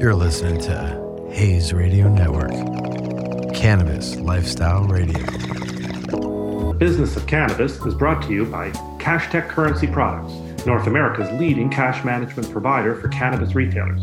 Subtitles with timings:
[0.00, 2.52] You're listening to Hayes Radio Network,
[3.54, 5.12] Cannabis Lifestyle Radio.
[5.12, 10.32] The business of Cannabis is brought to you by CashTech Currency Products,
[10.64, 14.00] North America's leading cash management provider for cannabis retailers.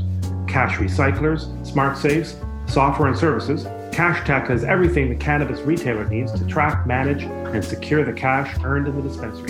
[0.48, 2.36] Cash recyclers, smart safes,
[2.68, 8.06] software and services, CashTech has everything the cannabis retailer needs to track, manage, and secure
[8.06, 9.50] the cash earned in the dispensary.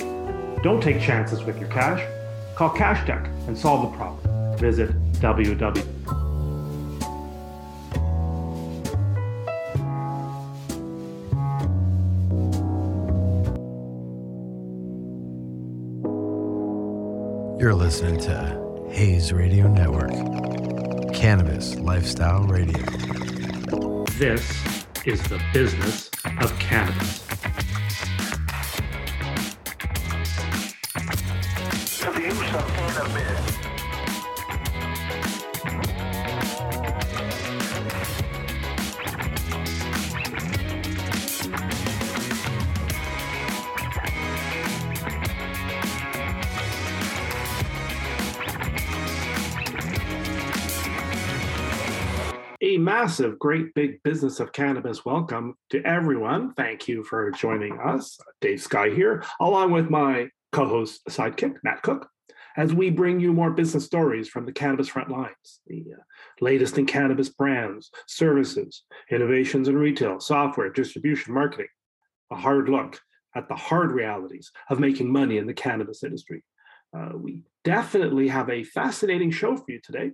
[0.64, 2.02] Don't take chances with your cash.
[2.55, 4.57] Call CashTech and solve the problem.
[4.57, 5.96] Visit www
[17.88, 20.12] listening to Hayes Radio Network,
[21.14, 22.84] Cannabis Lifestyle Radio.
[24.18, 24.44] This
[25.05, 27.27] is the business of cannabis.
[53.18, 55.04] Massive, great big business of cannabis.
[55.04, 56.54] Welcome to everyone.
[56.54, 58.20] Thank you for joining us.
[58.41, 62.07] Dave Sky here, along with my co host sidekick, Matt Cook,
[62.57, 66.03] as we bring you more business stories from the cannabis front lines, the uh,
[66.41, 71.69] latest in cannabis brands, services, innovations in retail, software, distribution, marketing,
[72.31, 73.00] a hard look
[73.35, 76.44] at the hard realities of making money in the cannabis industry.
[76.95, 80.12] Uh, we definitely have a fascinating show for you today.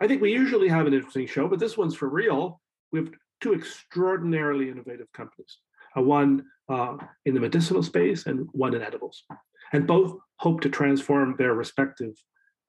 [0.00, 2.60] I think we usually have an interesting show, but this one's for real.
[2.92, 3.10] We have
[3.40, 5.58] two extraordinarily innovative companies,
[5.96, 9.24] uh, one uh, in the medicinal space and one in edibles.
[9.72, 12.14] And both hope to transform their respective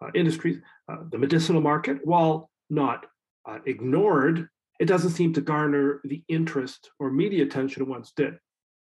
[0.02, 0.59] uh, industries.
[0.91, 3.05] Uh, the medicinal market, while not
[3.47, 8.38] uh, ignored, it doesn't seem to garner the interest or media attention it once did.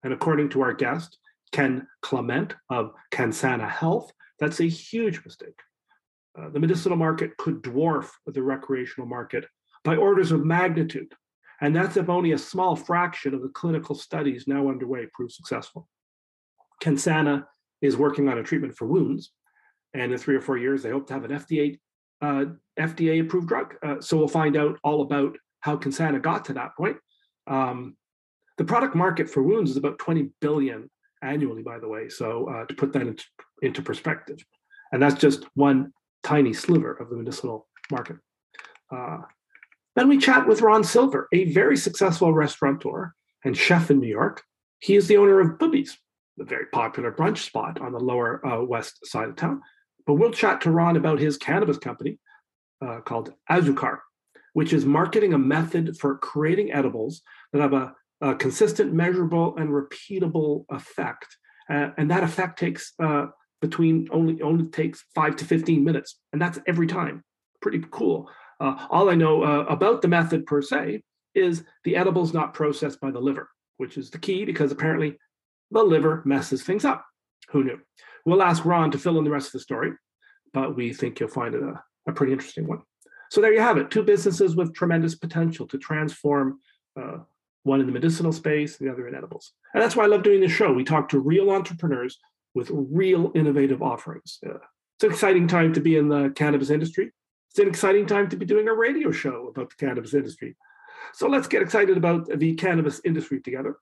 [0.04, 1.18] And according to our guest,
[1.52, 5.60] Ken Clement of Cansana Health, that's a huge mistake.
[6.40, 9.46] Uh, the medicinal market could dwarf the recreational market
[9.84, 11.14] by orders of magnitude.
[11.62, 15.88] And that's if only a small fraction of the clinical studies now underway prove successful.
[16.82, 17.46] Cansana
[17.82, 19.32] is working on a treatment for wounds.
[19.94, 21.80] And in three or four years, they hope to have an FDA,
[22.22, 22.46] uh,
[22.80, 23.76] FDA approved drug.
[23.84, 26.98] Uh, so we'll find out all about how Cansana got to that point.
[27.48, 27.98] Um,
[28.58, 30.90] the product market for wounds is about 20 billion
[31.22, 32.08] annually, by the way.
[32.08, 33.26] So uh, to put that into,
[33.62, 34.38] into perspective,
[34.92, 35.92] and that's just one
[36.24, 38.18] tiny sliver of the medicinal market.
[38.92, 39.20] Uh,
[39.96, 43.14] then we chat with Ron Silver, a very successful restaurateur
[43.44, 44.44] and chef in New York.
[44.80, 45.98] He is the owner of Bubby's,
[46.40, 49.62] a very popular brunch spot on the lower uh, west side of town.
[50.06, 52.18] But we'll chat to Ron about his cannabis company
[52.86, 54.00] uh, called Azuca,
[54.54, 57.22] which is marketing a method for creating edibles
[57.52, 61.28] that have a, a consistent, measurable, and repeatable effect.
[61.70, 63.28] Uh, and that effect takes uh,
[63.62, 67.24] between only only takes five to 15 minutes and that's every time.
[67.62, 68.30] Pretty cool.
[68.60, 71.02] Uh, all i know uh, about the method per se
[71.34, 75.18] is the edible is not processed by the liver which is the key because apparently
[75.72, 77.06] the liver messes things up.
[77.52, 77.80] Who knew?
[78.26, 79.94] We'll ask ron to fill in the rest of the story
[80.54, 82.82] but we think you'll find it a, a pretty interesting one.
[83.32, 83.92] So there you have it.
[83.92, 86.60] Two businesses with tremendous potential to transform
[87.00, 87.20] uh,
[87.64, 89.54] one in the medicinal space the other in edibles.
[89.74, 90.74] And that's why i love doing this show.
[90.74, 92.18] We talk to real entrepreneurs
[92.56, 94.40] with real innovative offerings.
[94.42, 97.12] It's an exciting time to be in the cannabis industry.
[97.52, 100.56] It's an exciting time to be doing a radio show about the cannabis industry.
[101.14, 103.78] So let's get excited about the cannabis industry together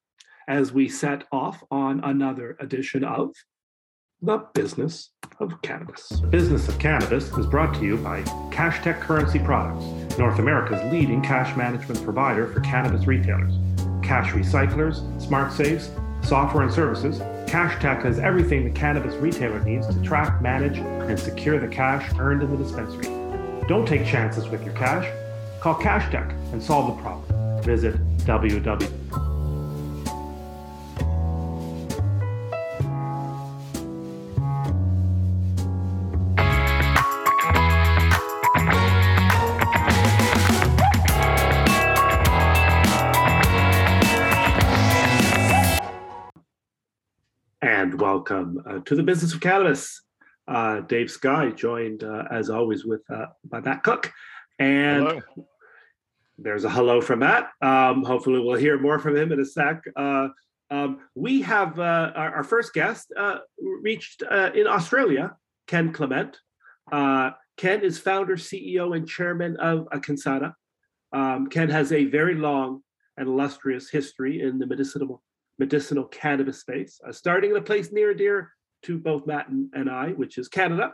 [0.47, 3.33] as we set off on another edition of
[4.21, 6.07] The Business of Cannabis.
[6.07, 11.21] The Business of Cannabis is brought to you by CashTech Currency Products, North America's leading
[11.21, 13.53] cash management provider for cannabis retailers.
[14.01, 15.89] Cash recyclers, smart safes,
[16.21, 21.57] software and services, CashTech has everything the cannabis retailer needs to track, manage, and secure
[21.59, 23.05] the cash earned in the dispensary.
[23.69, 25.09] Don't take chances with your cash.
[25.61, 27.63] Call CashTech and solve the problem.
[27.63, 29.06] Visit www.
[48.29, 50.01] Welcome uh, to the business of cannabis.
[50.47, 54.11] Uh, Dave Sky joined, uh, as always, with uh, by Matt Cook.
[54.59, 55.21] And Hello.
[56.37, 57.49] there's a hello from Matt.
[57.61, 59.81] Um, hopefully, we'll hear more from him in a sec.
[59.95, 60.29] Uh,
[60.69, 63.39] um, we have uh, our, our first guest uh,
[63.81, 65.35] reached uh, in Australia,
[65.67, 66.37] Ken Clement.
[66.91, 70.53] Uh, Ken is founder, CEO, and chairman of Cansana.
[71.13, 72.81] Um, Ken has a very long
[73.15, 75.23] and illustrious history in the medicinal
[75.59, 78.51] medicinal cannabis space, uh, starting in a place near and dear
[78.83, 80.93] to both Matt and, and I, which is Canada.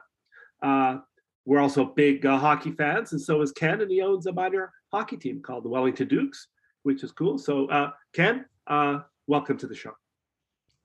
[0.62, 0.98] Uh,
[1.46, 4.72] we're also big uh, hockey fans, and so is Ken, and he owns a minor
[4.94, 6.48] hockey team called the Wellington Dukes,
[6.84, 7.38] which is cool.
[7.38, 9.92] So, uh, Ken, uh, welcome to the show.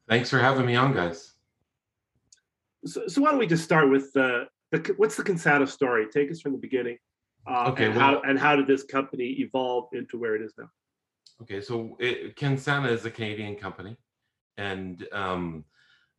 [0.08, 1.34] Thanks for having me on, guys.
[2.84, 6.06] So, so why don't we just start with the, the what's the Cansana story?
[6.12, 6.98] Take us from the beginning.
[7.48, 10.54] Uh, Okay, and well- how and how did this company evolve into where it is
[10.58, 10.68] now?
[11.42, 13.96] Okay, so it, Kensana is a Canadian company,
[14.56, 15.64] and um,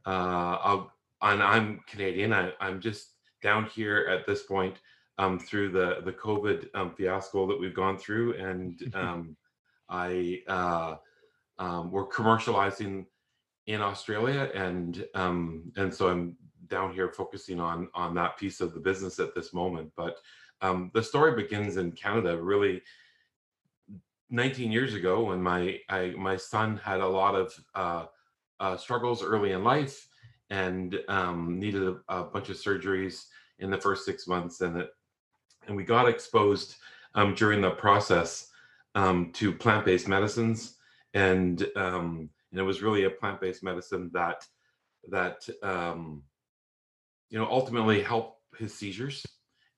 [0.05, 0.83] uh,
[1.21, 2.33] and I'm Canadian.
[2.33, 4.77] I, I'm just down here at this point
[5.17, 9.35] um, through the the COVID um, fiasco that we've gone through, and um,
[9.89, 10.95] I uh,
[11.59, 13.05] um, we're commercializing
[13.67, 16.35] in Australia, and um, and so I'm
[16.67, 19.91] down here focusing on on that piece of the business at this moment.
[19.95, 20.17] But
[20.61, 22.81] um, the story begins in Canada, really.
[24.29, 28.05] 19 years ago when my I, my son had a lot of uh,
[28.59, 30.07] uh, struggles early in life
[30.49, 33.25] and um, needed a, a bunch of surgeries
[33.59, 34.89] in the first six months and it
[35.67, 36.75] and we got exposed
[37.15, 38.49] um, during the process
[38.95, 40.75] um, to plant-based medicines
[41.13, 44.45] and um, and it was really a plant-based medicine that
[45.09, 46.23] that um,
[47.29, 49.25] you know ultimately helped his seizures.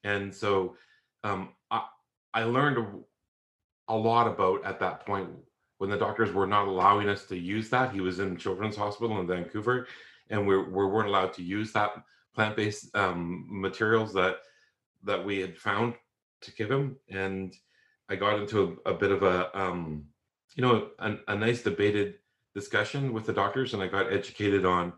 [0.04, 0.76] And so
[1.24, 1.86] um, I,
[2.34, 3.04] I learned
[3.92, 5.30] a- lot about at that point
[5.78, 7.92] when the doctors were not allowing us to use that.
[7.92, 9.88] He was in Children's Hospital in Vancouver,
[10.30, 11.92] and we, we weren't allowed to use that
[12.36, 14.38] plant-based um, materials that
[15.04, 15.96] that we had found
[16.42, 16.98] to give him.
[17.10, 17.56] And
[18.10, 20.06] I got into a, a bit of a um,
[20.56, 22.16] you know a, a nice debated
[22.54, 24.94] discussion with the doctors, and I got educated on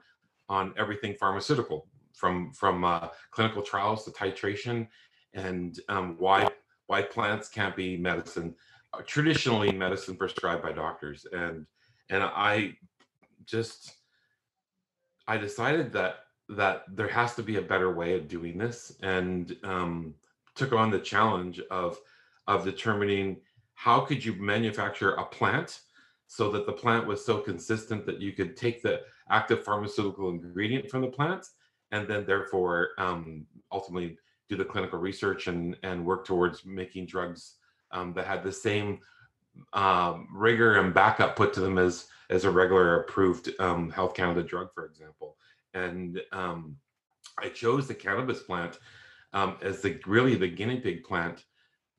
[0.50, 4.88] on everything pharmaceutical from from uh, clinical trials to titration
[5.34, 6.50] and um, why
[6.88, 8.56] why plants can't be medicine
[9.02, 11.66] traditionally medicine prescribed by doctors and
[12.10, 12.72] and i
[13.46, 13.94] just
[15.28, 19.56] i decided that that there has to be a better way of doing this and
[19.64, 20.14] um,
[20.56, 22.00] took on the challenge of
[22.48, 23.38] of determining
[23.76, 25.82] how could you manufacture a plant
[26.28, 30.90] so that the plant was so consistent that you could take the active pharmaceutical ingredient
[30.90, 31.46] from the plant
[31.92, 34.18] and then therefore um, ultimately
[34.50, 37.56] do the clinical research and and work towards making drugs
[37.94, 39.00] um, that had the same
[39.74, 44.44] um, rigor and backup put to them as as a regular approved um, Health Canada
[44.44, 45.38] drug, for example.
[45.74, 46.78] And um,
[47.38, 48.80] I chose the cannabis plant
[49.34, 51.44] um, as the really the guinea pig plant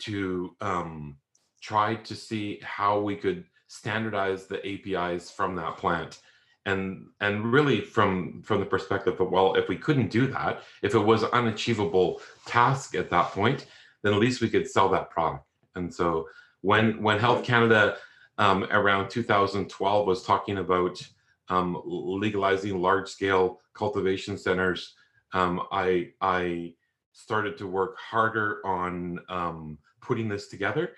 [0.00, 1.16] to um,
[1.62, 6.20] try to see how we could standardize the APIs from that plant.
[6.66, 10.94] And and really from from the perspective of well, if we couldn't do that, if
[10.94, 13.66] it was unachievable task at that point,
[14.02, 15.44] then at least we could sell that product.
[15.76, 16.28] And so
[16.60, 17.96] when when Health Canada
[18.38, 21.00] um, around 2012 was talking about
[21.48, 24.94] um, legalizing large scale cultivation centers,
[25.32, 26.74] um, I I
[27.12, 30.92] started to work harder on um, putting this together.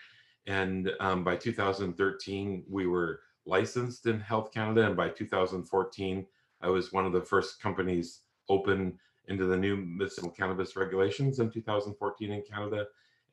[0.46, 6.26] And um, by 2013, we were licensed in Health Canada, and by 2014,
[6.62, 11.50] I was one of the first companies open into the new medicinal cannabis regulations in
[11.50, 12.86] 2014 in Canada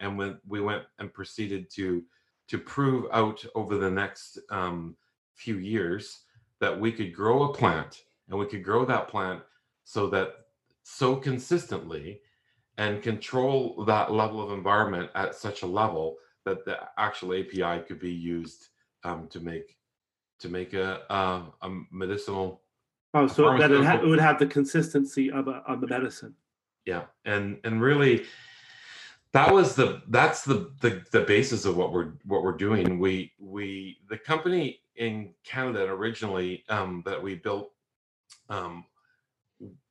[0.04, 2.04] and when we went and proceeded to
[2.50, 4.96] to prove out over the next um,
[5.34, 6.20] few years
[6.60, 9.42] that we could grow a plant and we could grow that plant
[9.86, 10.34] so that
[10.84, 12.20] so consistently
[12.78, 18.00] and control that level of environment at such a level that the actual API could
[18.00, 18.68] be used
[19.06, 19.78] um, to make
[20.40, 22.62] to make a, a, a medicinal
[23.16, 26.34] Oh, so that it, ha- it would have the consistency of a of the medicine.
[26.86, 28.26] yeah and and really
[29.34, 33.00] that was the that's the, the the basis of what we're what we're doing.
[33.00, 37.72] We we the company in canada originally um that we built
[38.50, 38.86] um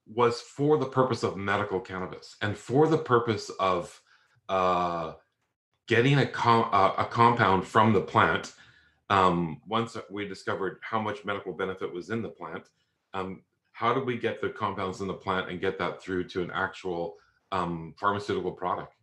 [0.06, 4.00] was for the purpose of medical cannabis and for the purpose of
[4.49, 5.14] uh
[5.88, 8.52] getting a com- a compound from the plant
[9.11, 12.68] um once we discovered how much medical benefit was in the plant
[13.14, 16.42] um how do we get the compounds in the plant and get that through to
[16.42, 17.16] an actual
[17.50, 18.94] um, pharmaceutical product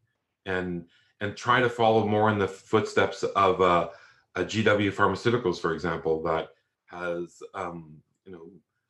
[0.49, 0.85] and
[1.21, 3.89] and try to follow more in the footsteps of uh,
[4.35, 6.49] a GW Pharmaceuticals, for example, that
[6.85, 8.49] has um, you know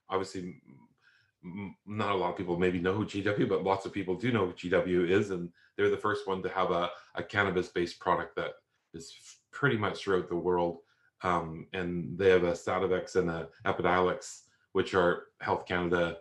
[0.09, 0.61] obviously
[1.85, 4.47] not a lot of people maybe know who GW, but lots of people do know
[4.47, 8.51] who GW is, and they're the first one to have a, a cannabis-based product that
[8.93, 9.13] is
[9.51, 10.79] pretty much throughout the world.
[11.21, 14.41] Um, and they have a Sativex and a Epidiolex,
[14.73, 16.17] which are Health Canada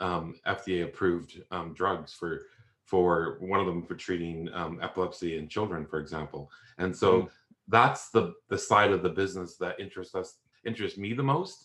[0.00, 2.42] um, FDA approved um, drugs for
[2.92, 6.50] for one of them for treating um, epilepsy in children, for example.
[6.76, 7.30] And so Mm.
[7.68, 10.28] that's the the side of the business that interests us
[10.70, 11.58] interests me the most,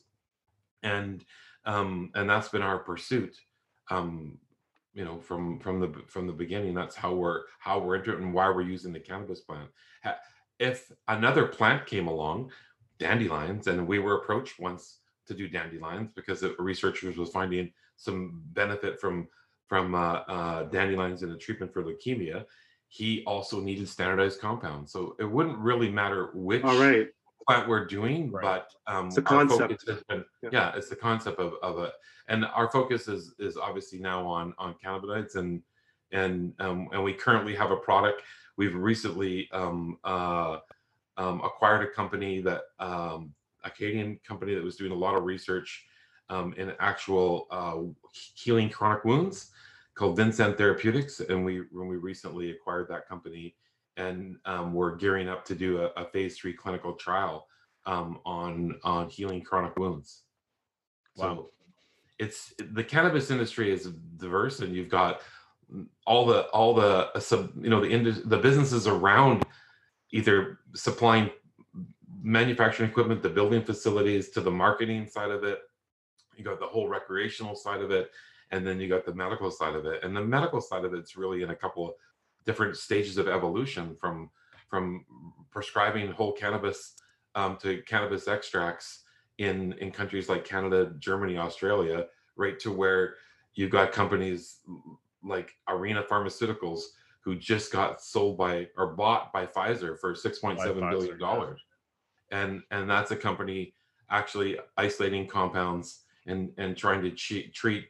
[0.83, 1.25] and
[1.65, 3.35] um, and that's been our pursuit.
[3.91, 4.37] Um,
[4.93, 8.21] you know, from from the from the beginning, that's how we're how we're into it
[8.21, 9.69] and why we're using the cannabis plant.
[10.59, 12.51] If another plant came along,
[12.99, 14.83] dandelions, and we were approached once
[15.27, 19.27] to do dandelions because the researchers was finding some benefit from
[19.67, 22.45] from uh, uh, dandelions in the treatment for leukemia.
[22.89, 27.07] He also needed standardized compounds, so it wouldn't really matter which All right.
[27.45, 28.41] plant we're doing, Right.
[28.87, 29.85] but um, It's the our concept.
[30.07, 30.49] been- Yeah.
[30.51, 30.75] yeah.
[30.75, 31.91] it's the concept of, of it,
[32.29, 35.61] and our focus is is obviously now on on cannabinoids, and
[36.13, 38.21] and um, and we currently have a product.
[38.55, 40.59] We've recently um, uh,
[41.17, 43.33] um, acquired a company that um,
[43.65, 45.85] a Canadian company that was doing a lot of research
[46.29, 47.79] um, in actual uh,
[48.35, 49.51] healing chronic wounds
[49.97, 53.55] called Vincent Therapeutics, and we when we recently acquired that company,
[53.97, 57.47] and um, we're gearing up to do a, a phase three clinical trial
[57.85, 60.23] um, on on healing chronic wounds.
[61.15, 61.23] Wow.
[61.23, 61.49] So
[62.19, 63.87] it's the cannabis industry is
[64.17, 65.21] diverse, and you've got
[66.05, 69.45] all the all the uh, sub you know the indus- the businesses around
[70.11, 71.29] either supplying
[72.21, 75.59] manufacturing equipment, the building facilities, to the marketing side of it.
[76.35, 78.11] You got the whole recreational side of it,
[78.51, 80.03] and then you got the medical side of it.
[80.03, 81.93] And the medical side of it's really in a couple of
[82.45, 84.29] different stages of evolution from
[84.69, 85.05] from
[85.51, 86.95] prescribing whole cannabis
[87.35, 89.03] um, to cannabis extracts
[89.37, 93.15] in in countries like Canada, Germany, Australia, right to where
[93.55, 94.59] you've got companies
[95.23, 96.81] like Arena Pharmaceuticals
[97.21, 101.59] who just got sold by or bought by Pfizer for six point seven billion dollars,
[102.31, 103.73] and and that's a company
[104.09, 107.85] actually isolating compounds and and trying to treat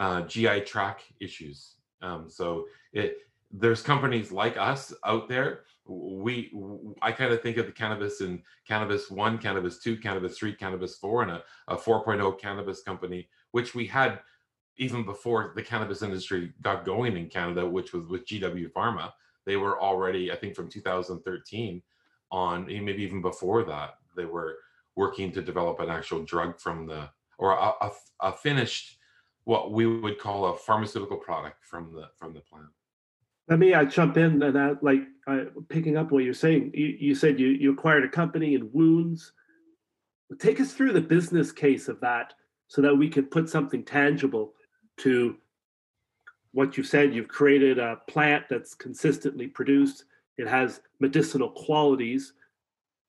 [0.00, 1.76] uh, GI tract issues.
[2.02, 3.18] Um, so it
[3.52, 5.60] there's companies like us out there.
[5.86, 6.50] We
[7.02, 10.96] I kind of think of the cannabis and cannabis one, cannabis two, cannabis three, cannabis
[10.96, 14.20] four, and a, a 4.0 cannabis company, which we had
[14.78, 19.12] even before the cannabis industry got going in Canada, which was with GW Pharma.
[19.44, 21.82] They were already, I think, from 2013
[22.30, 24.56] on, maybe even before that, they were
[24.96, 27.90] working to develop an actual drug from the or a, a,
[28.20, 28.98] a finished
[29.44, 32.66] what we would call a pharmaceutical product from the from the plant.
[33.48, 36.70] Let me I jump in and that, like, uh, picking up what you're saying.
[36.72, 39.32] You, you said you, you acquired a company in wounds.
[40.38, 42.34] Take us through the business case of that
[42.68, 44.54] so that we can put something tangible
[44.98, 45.36] to
[46.52, 47.12] what you said.
[47.12, 50.04] You've created a plant that's consistently produced,
[50.38, 52.32] it has medicinal qualities.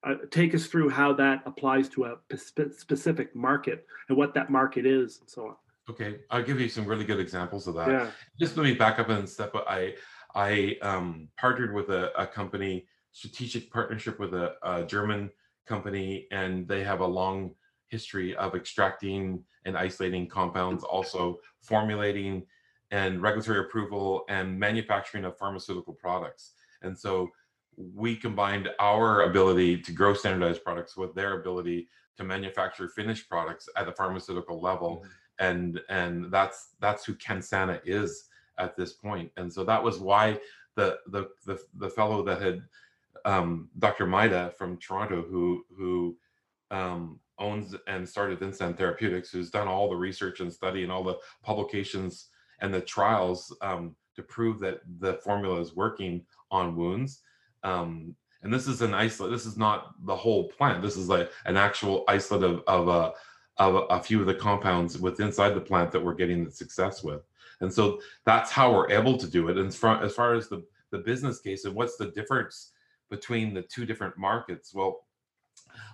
[0.03, 4.85] Uh, take us through how that applies to a specific market and what that market
[4.85, 5.55] is and so on.
[5.89, 7.89] Okay, I'll give you some really good examples of that.
[7.89, 8.11] Yeah.
[8.39, 9.65] just let me back up and step up.
[9.67, 9.95] I
[10.33, 15.29] I um, partnered with a, a company, strategic partnership with a, a German
[15.67, 17.55] company, and they have a long
[17.87, 22.43] history of extracting and isolating compounds, also formulating
[22.91, 26.53] and regulatory approval and manufacturing of pharmaceutical products.
[26.81, 27.29] And so
[27.77, 33.69] we combined our ability to grow standardized products with their ability to manufacture finished products
[33.77, 35.05] at the pharmaceutical level
[35.41, 39.31] and and that's that's who Kensana is at this point.
[39.35, 40.39] And so that was why
[40.75, 42.61] the the the, the fellow that had
[43.25, 44.05] um, Dr.
[44.05, 46.15] Maida from Toronto, who who
[46.69, 51.03] um, owns and started Vincent Therapeutics, who's done all the research and study and all
[51.03, 52.29] the publications
[52.61, 57.21] and the trials um, to prove that the formula is working on wounds.
[57.63, 59.31] Um, and this is an isolate.
[59.31, 60.81] This is not the whole plant.
[60.81, 63.13] This is like an actual isolate of, of a
[63.57, 67.03] of a, few of the compounds within inside the plant that we're getting the success
[67.03, 67.21] with.
[67.59, 69.57] And so that's how we're able to do it.
[69.57, 72.71] And as far, as far as the, the business case and what's the difference
[73.09, 75.05] between the two different markets, well,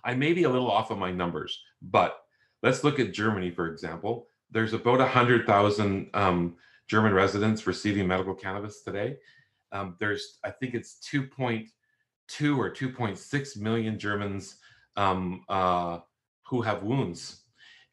[0.03, 2.21] I may be a little off of my numbers, but
[2.63, 4.27] let's look at Germany, for example.
[4.49, 6.55] There's about 100,000 um,
[6.87, 9.17] German residents receiving medical cannabis today.
[9.71, 11.67] Um, there's, I think it's 2.2
[12.57, 14.55] or 2.6 million Germans
[14.95, 15.99] um, uh,
[16.43, 17.41] who have wounds.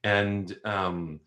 [0.04, 1.20] And, um,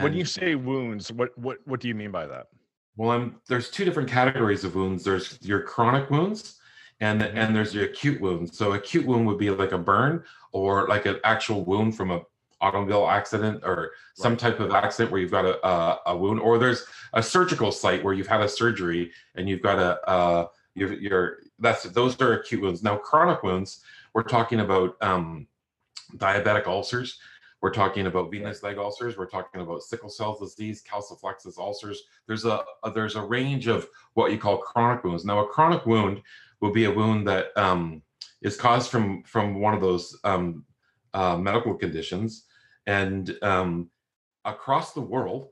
[0.00, 2.48] when you say wounds, what what what do you mean by that?
[2.96, 5.04] well, I'm, there's two different categories of wounds.
[5.04, 6.58] There's your chronic wounds,
[7.00, 7.34] and Mhm.
[7.34, 8.58] and there's your acute wounds.
[8.58, 12.20] So acute wound would be like a burn or like an actual wound from a
[12.60, 14.38] automobile accident or some Right.
[14.38, 18.02] type of accident where you've got a, a a wound, or there's a surgical site
[18.04, 22.34] where you've had a surgery and you've got a uh you're, you're that's those are
[22.34, 22.82] acute wounds.
[22.82, 23.82] Now chronic wounds,
[24.14, 25.46] we're talking about um,
[26.16, 27.18] diabetic ulcers
[27.66, 29.18] We're talking about venous leg ulcers.
[29.18, 32.00] We're talking about sickle cell disease, calciphylaxis ulcers.
[32.28, 35.24] There's a, a there's a range of what you call chronic wounds.
[35.24, 36.22] Now, a chronic wound
[36.60, 38.02] will be a wound that um,
[38.40, 40.64] is caused from from one of those um,
[41.12, 42.44] uh, medical conditions,
[42.86, 43.90] and um,
[44.44, 45.48] across the world,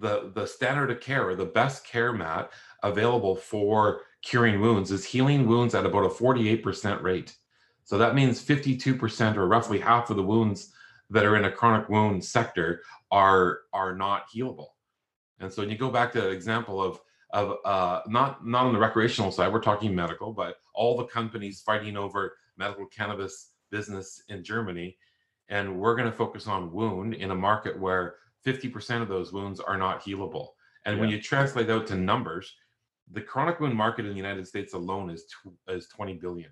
[0.00, 2.50] the the standard of care or the best care mat
[2.82, 7.36] available for curing wounds is healing wounds at about a 48% rate.
[7.84, 10.72] So that means 52% or roughly half of the wounds
[11.12, 14.68] that are in a chronic wound sector are are not healable.
[15.40, 17.00] And so when you go back to that example of
[17.32, 21.60] of uh, not not on the recreational side, we're talking medical, but all the companies
[21.60, 24.96] fighting over medical cannabis business in Germany,
[25.48, 28.16] and we're going to focus on wound in a market where
[28.46, 30.48] 50% of those wounds are not healable.
[30.84, 32.52] And when you translate out to numbers,
[33.12, 36.50] the chronic wound market in the United States alone is tw- is 20 billion.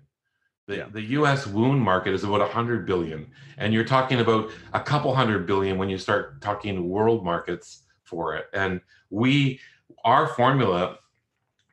[0.67, 0.85] The, Yeah.
[0.91, 3.29] the US wound market is about 100 billion.
[3.57, 8.35] And you're talking about a couple hundred billion when you start talking world markets for
[8.35, 8.45] it.
[8.53, 9.59] And we,
[10.03, 10.97] our formula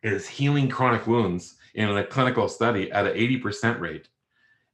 [0.03, 4.09] is healing chronic wounds in a clinical study at an 80% rate.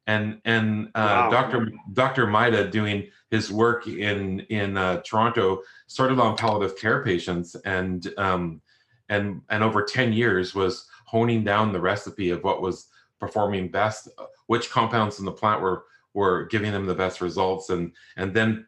[0.07, 1.31] And and uh, Wow.
[1.31, 1.73] Dr.
[1.95, 2.27] Dr.
[2.27, 8.61] Maida doing his work in in uh, Toronto started on palliative care patients and um,
[9.09, 12.89] and and over 10 years was honing down the recipe of what was
[13.27, 17.71] performing best, uh, which compounds in the plant were were giving them the best results,
[17.71, 18.67] and and then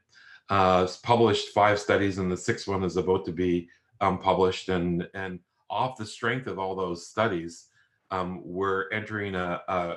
[0.49, 3.69] uh, published five studies, and the sixth one is about to be
[4.01, 7.67] um, published, and and off the strength of all those studies,
[8.11, 9.97] um, we're entering a, a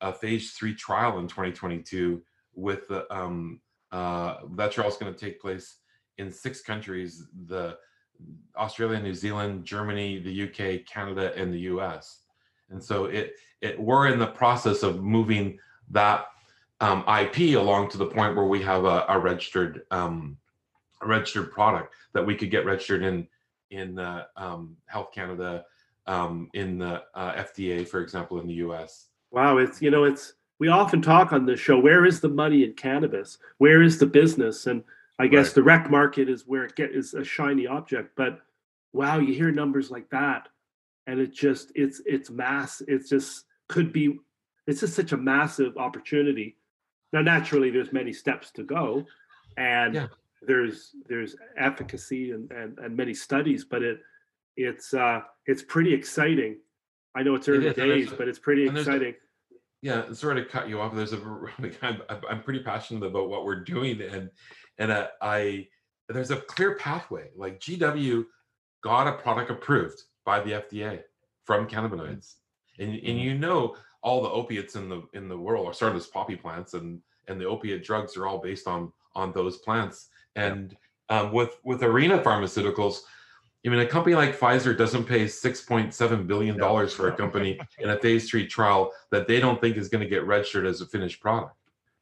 [0.00, 2.22] a phase three trial in 2022
[2.54, 3.60] with the um,
[3.92, 5.76] uh, that trial is going to take place
[6.18, 7.76] in six countries: the
[8.56, 12.20] Australia, New Zealand, Germany, the UK, Canada, and the US.
[12.70, 15.58] And so it it we're in the process of moving
[15.90, 16.26] that
[16.80, 20.36] um, IP along to the point where we have a, a registered um,
[21.02, 23.26] a registered product that we could get registered in
[23.70, 25.64] in uh, um, Health Canada,
[26.06, 29.06] um, in the uh, FDA, for example, in the US.
[29.30, 31.78] Wow, it's you know, it's we often talk on this show.
[31.78, 33.38] Where is the money in cannabis?
[33.58, 34.66] Where is the business?
[34.66, 34.82] And
[35.18, 35.54] I guess Right.
[35.56, 38.16] the rec market is where it get is a shiny object.
[38.16, 38.40] But
[38.92, 40.48] wow, you hear numbers like that,
[41.10, 42.80] and it just it's it's mass.
[42.86, 44.18] It's just could be.
[44.66, 46.56] It's just such a massive opportunity.
[47.12, 49.04] Now, naturally, there's many steps to go,
[49.56, 50.06] and Yeah.
[50.42, 53.98] there's there's efficacy and, and and many studies, but it
[54.56, 56.58] it's uh it's pretty exciting.
[57.16, 59.14] I know it's early there's days, a- but it's pretty and there's a- exciting.
[59.82, 61.16] yeah sorry to cut you off there's a
[61.82, 64.30] I'm- I'm pretty passionate about what we're doing and
[64.78, 65.66] and uh, i
[66.08, 68.24] there's a clear pathway like gw
[68.84, 71.02] got a product approved by the fda
[71.44, 72.36] from cannabinoids
[72.78, 73.22] and, and Mhm.
[73.22, 76.74] you know all the opiates in the in the world are started as poppy plants
[76.74, 80.76] and and the opiate drugs are all based on on those plants and
[81.08, 83.00] um, with with arena pharmaceuticals
[83.62, 87.14] I mean, a company like Pfizer doesn't pay six point seven billion dollars for a
[87.14, 90.64] company in a phase three trial that they don't think is going to get registered
[90.64, 91.54] as a finished product.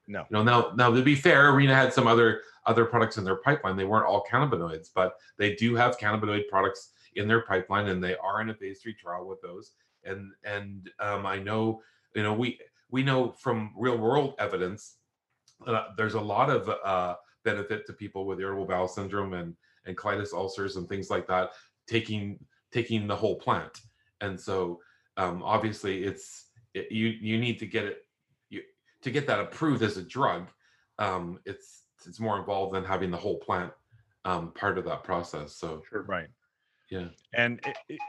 [0.07, 0.21] No.
[0.21, 3.35] You know, now now to be fair, Arena had some other other products in their
[3.37, 3.77] pipeline.
[3.77, 8.17] They weren't all cannabinoids, but they do have cannabinoid products in their pipeline, and they
[8.17, 9.73] are in a phase three trial with those.
[10.05, 11.83] And and um, I know,
[12.15, 12.59] you know, we
[12.91, 14.97] we know from real world evidence
[15.67, 19.55] uh, there's a lot of uh, benefit to people with irritable bowel syndrome and
[19.87, 21.51] and colitis ulcers and things like that
[21.87, 22.39] taking
[22.73, 23.81] taking the whole plant
[24.21, 24.81] and so
[25.17, 27.99] um, obviously it's it, you you need to get it
[28.51, 28.63] you
[29.03, 30.49] to get that approved as a drug
[30.99, 33.73] um, it's it's more involved than having the whole plant
[34.25, 36.03] um, part of that process so Sure.
[36.03, 36.29] Right.
[36.91, 38.01] Yeah And it, it,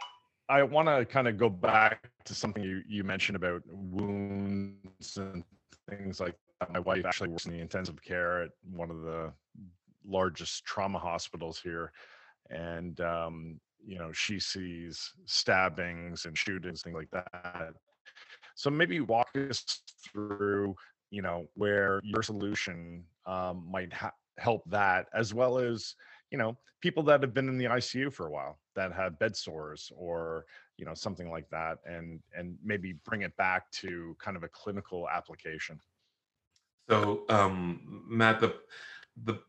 [0.50, 5.44] I want to kind of go back to something you, you mentioned about wounds and
[5.90, 6.74] things like that.
[6.74, 9.32] My wife actually works in the intensive care at one of the
[10.06, 11.92] largest trauma hospitals here.
[12.50, 17.74] And, um, you know, she sees stabbings and shootings, things like that.
[18.56, 19.64] So maybe walk us
[20.12, 20.76] through,
[21.12, 25.96] you know, where your solution um, might ha- help that, as well as,
[26.32, 29.36] you know, people that have been in the ICU for a while that have bed
[29.36, 30.46] sores or
[30.78, 34.48] you know something like that and and maybe bring it back to kind of a
[34.48, 35.80] clinical application.
[36.90, 38.56] So, um, Matt, the
[39.24, 39.40] the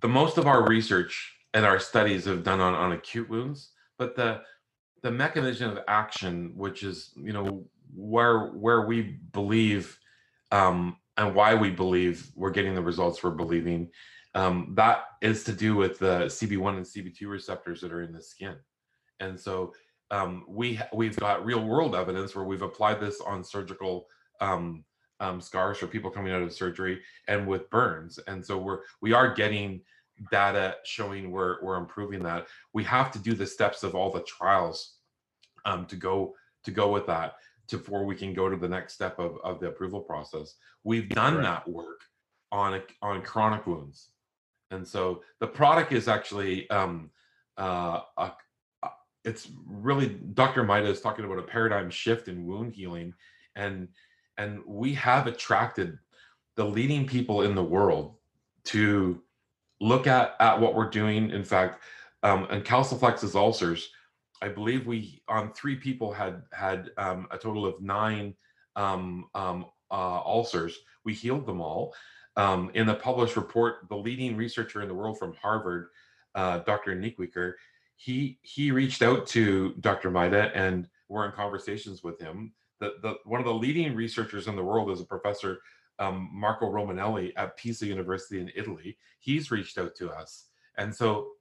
[0.00, 4.16] the most of our research and our studies have done on on acute wounds, but
[4.16, 4.42] the
[5.02, 7.64] the mechanism of action, which is you know
[7.94, 9.98] where where we believe
[10.52, 13.90] um, and why we believe we're getting the results we're believing,
[14.34, 18.22] um, that is to do with the CB1 and CB2 receptors that are in the
[18.22, 18.56] skin,
[19.18, 19.72] and so
[20.10, 24.06] um, we we've got real world evidence where we've applied this on surgical
[24.40, 24.84] um,
[25.20, 28.18] um, scars for people coming out of surgery and with burns.
[28.26, 29.82] And so we're we are getting
[30.30, 32.46] data showing we're we're improving that.
[32.72, 34.96] We have to do the steps of all the trials
[35.64, 37.34] um, to go to go with that
[37.68, 40.54] to before we can go to the next step of, of the approval process.
[40.82, 41.42] We've done Right.
[41.44, 42.00] that work
[42.50, 44.08] on a, on chronic wounds,
[44.70, 47.10] and so the product is actually um,
[47.56, 48.32] uh, a,
[49.24, 50.62] it's really Dr.
[50.64, 53.14] Maida is talking about a paradigm shift in wound healing,
[53.56, 53.88] and
[54.38, 55.98] and we have attracted
[56.56, 58.16] the leading people in the world
[58.64, 59.22] to
[59.80, 61.30] look at at what we're doing.
[61.30, 61.82] In fact,
[62.22, 63.90] um, and calciphylaxis ulcers,
[64.40, 68.34] I believe we on three people had had um, a total of nine
[68.76, 70.78] um, um, uh, ulcers.
[71.04, 71.94] We healed them all.
[72.40, 75.88] Um, in the published report, the leading researcher in the world from Harvard,
[76.34, 76.96] uh, Dr.
[76.96, 77.52] Nigwekar,
[77.96, 80.10] he he reached out to Dr.
[80.10, 82.52] Maida and we're in conversations with him.
[82.78, 85.58] The, the one of the leading researchers in the world is a professor
[85.98, 88.96] um, Marco Romanelli at Pisa University in Italy.
[89.18, 90.46] He's reached out to us,
[90.78, 91.32] and so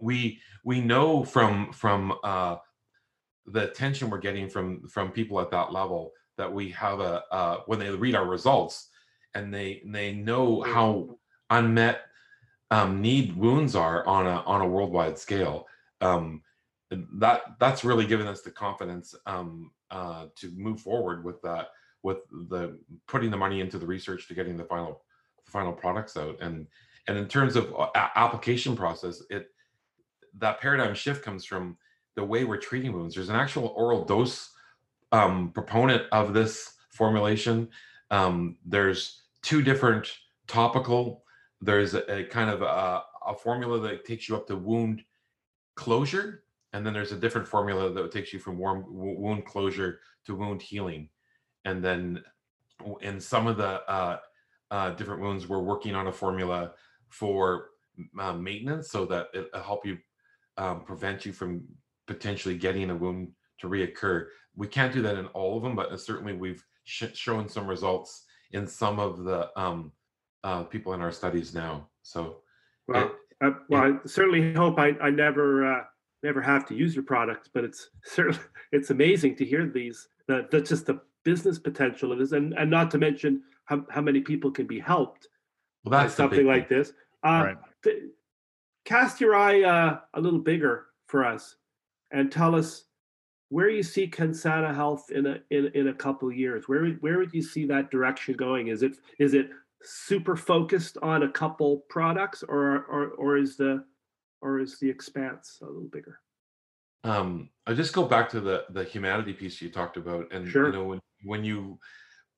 [0.00, 2.56] we we know from from uh,
[3.44, 7.58] the attention we're getting from from people at that level that we have a uh,
[7.66, 8.88] when they read our results
[9.38, 11.16] and they they know how
[11.50, 12.02] unmet
[12.70, 15.66] um, need wounds are on a on a worldwide scale.
[16.00, 16.42] Um,
[16.90, 21.68] that that's really given us the confidence um, uh, to move forward with that
[22.02, 25.02] with the putting the money into the research to getting the final
[25.46, 26.36] final products out.
[26.40, 26.66] And
[27.06, 29.48] and in terms of uh, application process it
[30.38, 31.76] that paradigm shift comes from
[32.16, 33.14] the way we're treating wounds.
[33.14, 34.50] There's an actual oral dose
[35.12, 37.68] um, proponent of this formulation.
[38.10, 40.10] Um, there's two different
[40.46, 41.24] topical.
[41.60, 45.02] There's a, a kind of a, a formula that takes you up to wound
[45.74, 50.34] closure and then there's a different formula that takes you from warm wound closure to
[50.34, 51.08] wound healing.
[51.64, 52.22] And then
[53.00, 54.18] in some of the uh,
[54.70, 56.72] uh, different wounds we're working on a formula
[57.08, 57.70] for
[58.20, 59.98] uh, maintenance so that it'll help you
[60.58, 61.64] um, prevent you from
[62.06, 63.28] potentially getting a wound
[63.60, 64.26] to reoccur.
[64.56, 68.24] We can't do that in all of them but certainly we've sh- shown some results
[68.52, 69.92] in some of the um,
[70.44, 72.38] uh, people in our studies now so
[72.86, 73.12] Well,
[73.44, 75.84] uh, well, I certainly hope I, I never uh,
[76.22, 78.40] never have to use your product, but it's certainly
[78.72, 82.70] it's amazing to hear these the, the just the business potential of this, and and
[82.70, 85.28] not to mention how, how many people can be helped
[85.84, 86.92] well by that's the something like this.
[87.24, 87.56] Uh, Right.
[87.82, 88.02] th-
[88.84, 91.56] cast your eye uh, a little bigger for us,
[92.10, 92.84] and tell us
[93.50, 96.68] where do you see Kansana Health in a in, in a couple of years.
[96.68, 98.68] Where would- where would you see that direction going?
[98.68, 99.50] Is it is it
[99.82, 103.84] super focused on a couple products, or or or is the
[104.40, 106.20] or is the expanse a little bigger?
[107.04, 110.66] um i just go back to the the humanity piece you talked about and Sure.
[110.66, 111.78] you know when when you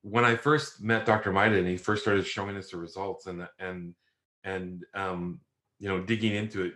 [0.03, 3.47] when i first met dr maida and he first started showing us the results and
[3.57, 3.95] and
[4.43, 5.41] and um
[5.79, 6.73] you know digging into it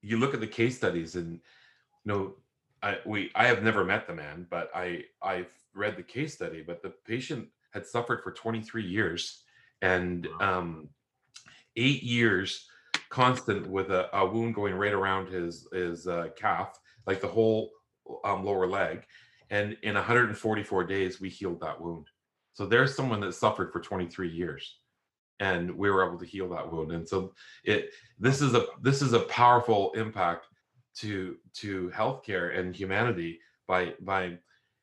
[0.00, 1.40] you look at the case studies and you
[2.06, 2.34] know
[2.82, 6.62] i we i have never met the man but i i've read the case study
[6.66, 9.44] but the patient had suffered for 23 years
[9.80, 10.88] and um
[11.76, 12.66] eight years
[13.12, 17.70] constant with a, a wound going right around his his uh, calf, like the whole
[18.24, 19.04] um, lower leg.
[19.50, 22.06] And in 144 days, we healed that wound.
[22.54, 24.78] So there's someone that suffered for 23 years,
[25.40, 26.92] and we were able to heal that wound.
[26.92, 30.46] And so it this is a this is a powerful impact
[30.96, 34.38] to to healthcare and humanity by by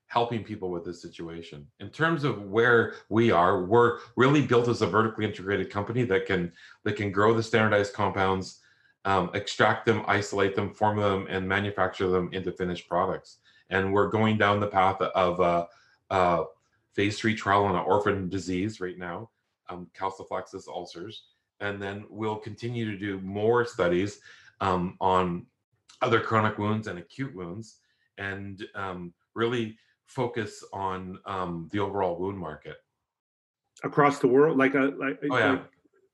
[0.08, 1.68] helping people with this situation.
[1.80, 6.26] In terms of where we are, we're really built as a vertically integrated company that
[6.26, 6.52] can
[6.84, 8.60] that can grow the standardized compounds,
[9.06, 13.38] um, extract them, isolate them, formula them, and manufacture them into finished products.
[13.70, 15.68] And we're going down the path of uh,
[16.10, 16.46] uh,
[16.94, 19.30] phase three trial on an orphan disease right now,
[19.70, 21.26] um, calciphylaxis ulcers.
[21.60, 24.22] And then we'll continue to do more studies
[24.60, 25.46] um, on
[26.02, 27.78] other chronic wounds and acute wounds
[28.18, 32.78] and um, really focus on um, the overall wound market
[33.84, 35.52] Across the world, like a like, Oh, yeah.
[35.52, 35.64] like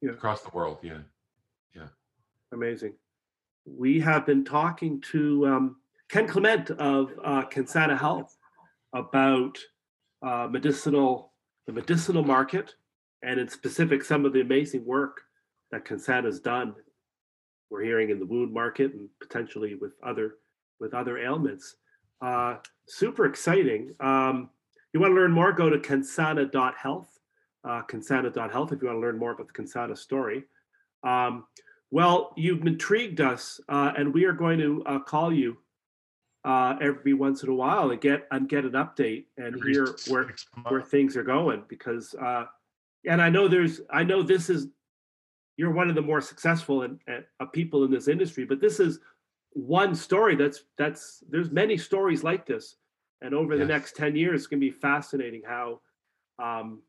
[0.02, 0.12] Yeah.
[0.12, 0.78] across the world.
[0.84, 1.00] Yeah.
[1.76, 1.88] yeah
[2.52, 2.94] Amazing.
[3.66, 5.76] We have been talking to um,
[6.10, 8.38] Ken Clement of uh, Kansana Health
[8.94, 9.58] about
[10.22, 11.34] uh, medicinal,
[11.66, 12.76] the medicinal market,
[13.24, 15.22] and in specific, some of the amazing work
[15.72, 16.76] that Kansana has done.
[17.70, 20.36] We're hearing in the wound market and potentially with other
[20.80, 21.76] with other ailments.
[22.22, 23.94] Uh, super exciting.
[24.00, 24.50] Um,
[24.94, 25.52] you want to learn more?
[25.52, 27.20] Go to kansana.health,
[27.64, 30.44] uh, kansana.health if you want to learn more about the Kansana story.
[31.04, 31.46] Um,
[31.92, 35.58] well, you've intrigued us, uh, and we are going to uh, call you
[36.46, 39.96] uh, every once in a while and get and get an update and Every hear
[40.08, 40.34] where
[40.68, 42.46] where things are going because uh,
[43.08, 44.68] and I know there's I know this is
[45.58, 48.80] you're one of the more successful and, and uh, people in this industry, but this
[48.80, 49.00] is
[49.52, 52.76] one story that's that's there's many stories like this,
[53.22, 55.80] and over the next ten years, it's going to be fascinating how
[56.40, 56.82] um,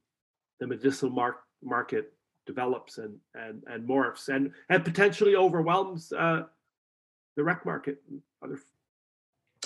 [0.59, 2.13] the medicinal mar- market
[2.45, 6.43] develops and and and morphs and and potentially overwhelms uh,
[7.37, 8.03] the rec market.
[8.11, 8.59] And other,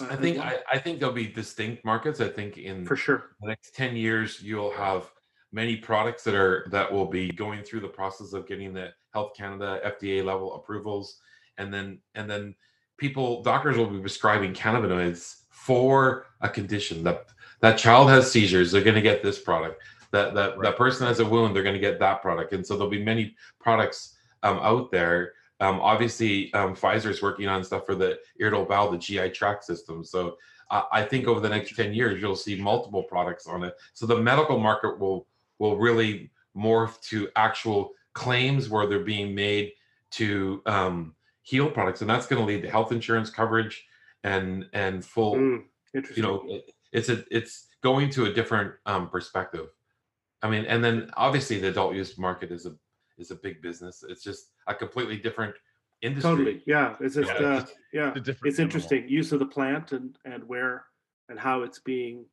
[0.01, 0.47] uh, I think well.
[0.47, 2.21] I, I think there'll be distinct markets.
[2.21, 3.31] I think in for sure.
[3.41, 5.11] the next 10 years you'll have
[5.53, 9.33] many products that are that will be going through the process of getting the health
[9.37, 11.21] canada fda level approvals.
[11.59, 12.55] And then and then
[12.97, 17.27] people doctors will be prescribing cannabinoids for a condition that
[17.61, 19.83] that child has seizures they're going to get this product.
[20.13, 20.63] That that, Right.
[20.65, 22.53] that person has a wound they're going to get that product.
[22.53, 25.33] And so there'll be many products um, out there.
[25.61, 29.65] Um, obviously um, pfizer is working on stuff for the irritable bowel the gi tract
[29.65, 30.05] system.
[30.05, 30.37] So
[30.71, 33.75] I I think over the next 10 years, you'll see multiple products on it.
[33.93, 35.27] So the medical market will
[35.61, 39.73] will really morph to actual claims where they're being made
[40.11, 43.87] to um, heal products, and that's going to lead to health insurance coverage
[44.25, 45.37] and and full.
[45.37, 45.62] Mm,
[46.16, 49.68] You know, it- it's a it's going to a different um, perspective.
[50.42, 52.75] I mean, and then obviously the adult use market is a
[53.18, 54.03] is a big business.
[54.09, 55.55] It's just a completely different
[56.03, 56.31] industry.
[56.31, 56.62] totally.
[56.66, 56.96] Yeah.
[57.01, 58.11] It's just Yeah, uh, it's- yeah.
[58.14, 60.87] different it's interesting use of the plant and and where
[61.29, 62.25] and how it's being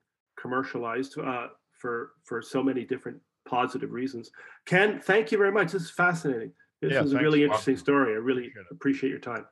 [0.41, 1.47] commercialized uh,
[1.79, 4.29] for for so many different positive reasons.
[4.65, 5.71] Ken, thank you very much.
[5.71, 6.51] This is fascinating.
[6.81, 7.23] This Yeah, is a thanks.
[7.23, 7.83] really interesting Welcome.
[7.85, 8.13] story.
[8.13, 9.45] I really Appreciate appreciate your time.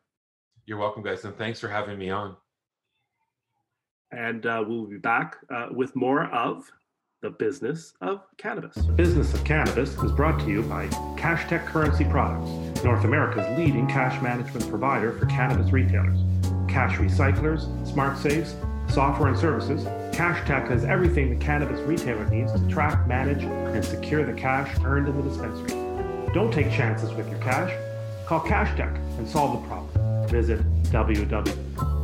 [0.66, 2.36] You're welcome, guys, and thanks for having me on.
[4.12, 6.70] And uh, we'll be back uh, with more of
[7.22, 8.76] the business of cannabis.
[8.96, 13.88] Business of Cannabis is brought to you by Cash Tech Currency Products, North America's leading
[13.88, 16.20] cash management provider for cannabis retailers.
[16.68, 17.62] Cash recyclers,
[17.92, 18.56] smart safes,
[18.88, 19.86] software and services,
[20.16, 24.74] Cash Tech has everything the cannabis retailer needs to track, manage, and secure the cash
[24.86, 25.72] earned in the dispensary.
[26.34, 27.70] Don't take chances with your cash.
[28.26, 30.30] Call Cash Tech and solve the problem.
[30.30, 31.95] Visit www.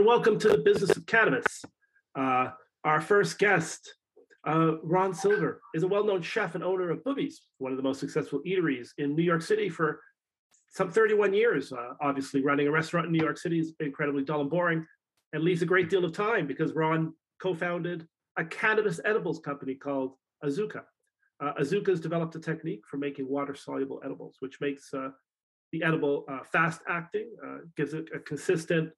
[0.00, 1.62] And welcome to the business of cannabis.
[2.14, 2.52] Uh,
[2.84, 3.96] our first guest,
[4.48, 8.00] uh, Ron Silver, is a well-known chef and owner of Bubby's, one of the most
[8.00, 10.00] successful eateries in New York City for
[10.70, 11.70] some 31 years.
[11.70, 14.86] Uh, obviously, running a restaurant in New York City is incredibly dull and boring,
[15.34, 18.08] and leaves a great deal of time because Ron co-founded
[18.38, 20.80] a cannabis edibles company called Azuca.
[21.40, 25.10] Uh, Azuca has developed a technique for making water-soluble edibles, which makes uh,
[25.72, 28.92] the edible uh, fast-acting, uh, gives it a consistent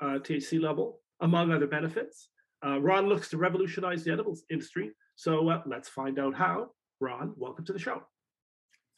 [0.00, 2.28] uh, THC level, among other benefits.
[2.64, 4.90] Uh, Ron looks to revolutionize the edibles industry.
[5.16, 6.70] So uh, let's find out how.
[7.00, 8.02] Ron, welcome to the show.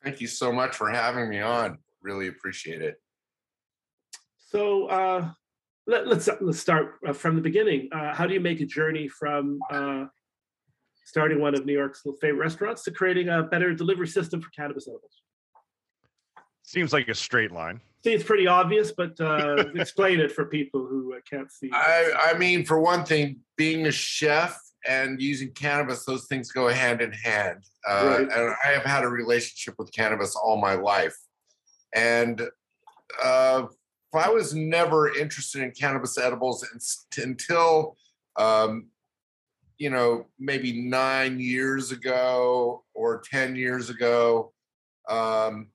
[0.02, 1.78] Thank you so much for having me on.
[2.02, 2.96] Really appreciate it.
[4.36, 5.30] So uh,
[5.86, 7.88] let, let's let's start uh, from the beginning.
[7.92, 10.04] Uh, how do you make a journey from uh,
[11.04, 14.88] starting one of New York's favorite restaurants to creating a better delivery system for cannabis
[14.88, 15.22] edibles?
[16.64, 17.80] Seems like a straight line.
[18.04, 21.70] See, it's pretty obvious, but uh, explain it for people who uh, can't see.
[21.72, 26.66] I, I mean, for one thing, being a chef and using cannabis, those things go
[26.68, 27.64] hand in hand.
[27.88, 28.20] Uh, Right.
[28.22, 31.16] And I have had a relationship with cannabis all my life.
[31.94, 32.42] And
[33.22, 33.66] uh,
[34.14, 36.66] I was never interested in cannabis edibles
[37.16, 37.96] until,
[38.36, 38.88] um,
[39.78, 44.52] you know, maybe nine years ago or 10 years ago.
[45.08, 45.68] Um,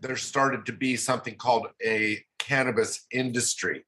[0.00, 3.84] there started to be something called a cannabis industry.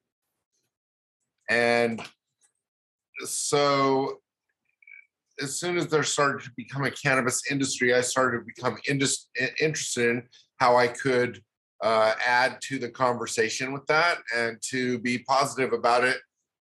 [1.48, 2.02] And
[3.24, 4.20] so
[5.40, 9.28] as soon as there started to become a cannabis industry, I started to become indus-
[9.60, 10.22] interested in
[10.58, 11.42] how I could
[11.82, 16.18] uh, add to the conversation with that and to be positive about it.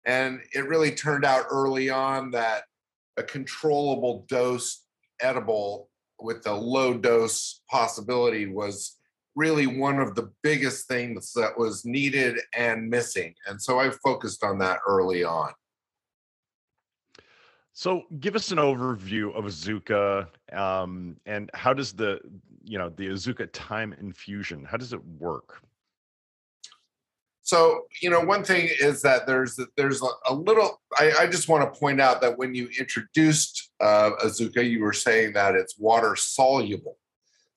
[0.06, 2.64] And it really turned out early on that
[3.18, 4.84] a controllable dose
[5.20, 8.96] edible with a low dose possibility was
[9.40, 13.35] really one of the biggest things that was needed and missing.
[13.46, 15.53] And so I focused on that early on.
[17.72, 22.20] So, give us an overview of Azuca, um, and how does the,
[22.62, 24.66] you know, the Azuca time infusion?
[24.66, 25.62] How does it work?
[27.42, 30.83] So, you know, one thing is that there's there's a, little.
[30.98, 34.92] I, I just want to point out that when you introduced uh, Azuca, you were
[34.92, 36.98] saying that it's water soluble.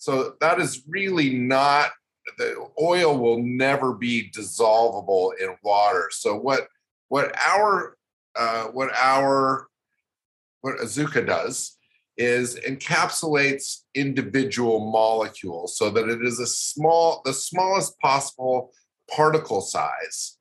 [0.03, 1.91] So that is really not
[2.37, 6.09] the oil will never be dissolvable in water.
[6.11, 6.67] So what
[7.07, 7.95] what our
[8.35, 9.69] uh, what our
[10.59, 11.77] what Azuca does
[12.17, 18.73] is encapsulates individual molecules so that it is a small the smallest possible
[19.09, 20.37] particle size,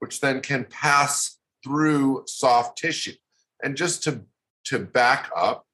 [0.00, 3.14] which then can pass through soft tissue.
[3.62, 4.26] And just to
[4.64, 5.64] to back up,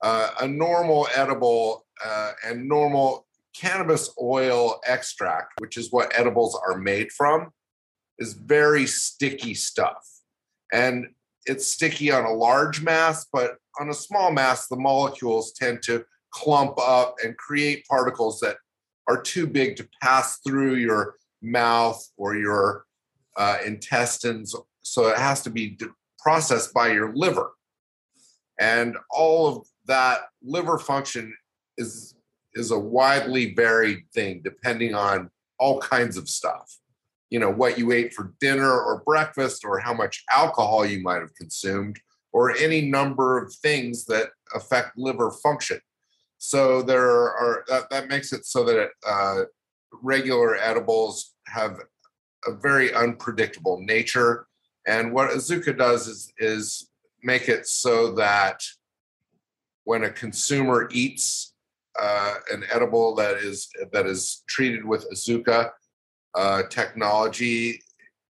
[0.00, 6.78] uh, a normal edible uh, and normal cannabis oil extract, which is what edibles are
[6.78, 7.50] made from,
[8.18, 10.08] is very sticky stuff.
[10.72, 11.08] And
[11.46, 16.04] it's sticky on a large mass, but on a small mass, the molecules tend to
[16.32, 18.56] clump up and create particles that
[19.08, 22.86] are too big to pass through your mouth or your
[23.36, 24.54] uh, intestines.
[24.82, 25.78] So it has to be
[26.18, 27.52] processed by your liver.
[28.58, 31.34] And all of that liver function
[31.78, 32.14] is
[32.54, 36.78] is a widely varied thing depending on all kinds of stuff.
[37.30, 41.20] You know what you ate for dinner or breakfast or how much alcohol you might
[41.20, 41.98] have consumed
[42.32, 45.80] or any number of things that affect liver function.
[46.38, 49.44] So there are that, that makes it so that uh,
[50.02, 51.78] regular edibles have
[52.46, 54.46] a very unpredictable nature.
[54.86, 56.90] And what azuca does is is
[57.22, 58.62] make it so that
[59.84, 61.53] when a consumer eats
[62.00, 65.70] uh, an edible that is that is treated with Azuca
[66.34, 67.80] uh, technology,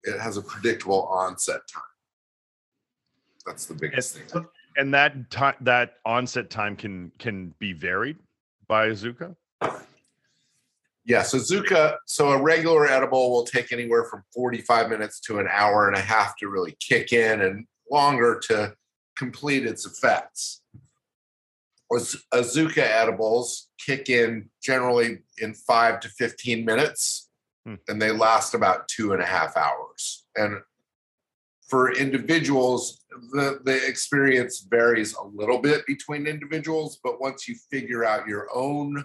[0.03, 1.83] it has a predictable onset time.
[3.45, 4.47] That's the biggest and, thing.
[4.77, 8.17] And that time, that onset time can can be varied
[8.67, 9.35] by Azuca.
[11.05, 11.95] Yeah, so Azuca.
[12.05, 16.01] So a regular edible will take anywhere from 45 minutes to an hour and a
[16.01, 18.73] half to really kick in, and longer to
[19.17, 20.61] complete its effects.
[21.91, 27.29] Azuca edibles kick in generally in five to 15 minutes
[27.65, 27.75] hmm.
[27.87, 30.25] and they last about two and a half hours.
[30.35, 30.59] And
[31.67, 38.05] for individuals, the, the experience varies a little bit between individuals, but once you figure
[38.05, 39.03] out your own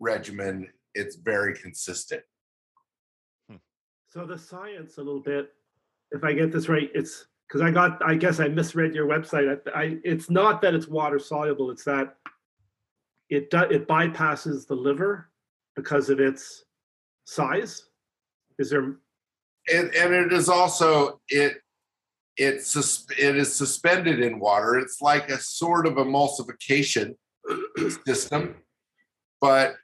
[0.00, 2.22] regimen, it's very consistent.
[3.48, 3.56] Hmm.
[4.06, 5.52] So the science a little bit,
[6.10, 9.60] if I get this right, it's because I got, I guess I misread your website.
[9.74, 12.16] I, I, it's not that it's water soluble; it's that
[13.30, 15.30] it do, it bypasses the liver
[15.74, 16.64] because of its
[17.24, 17.88] size.
[18.58, 18.96] Is there?
[19.72, 21.58] And, and it is also it
[22.36, 22.76] it's
[23.18, 24.78] it is suspended in water.
[24.78, 27.14] It's like a sort of emulsification
[28.06, 28.56] system,
[29.40, 29.74] but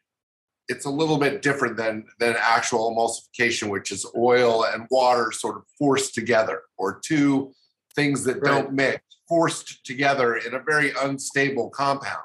[0.68, 5.57] it's a little bit different than than actual emulsification, which is oil and water sort
[5.57, 7.53] of forced together, or two
[7.94, 8.44] things that right.
[8.44, 12.24] don't mix forced together in a very unstable compound.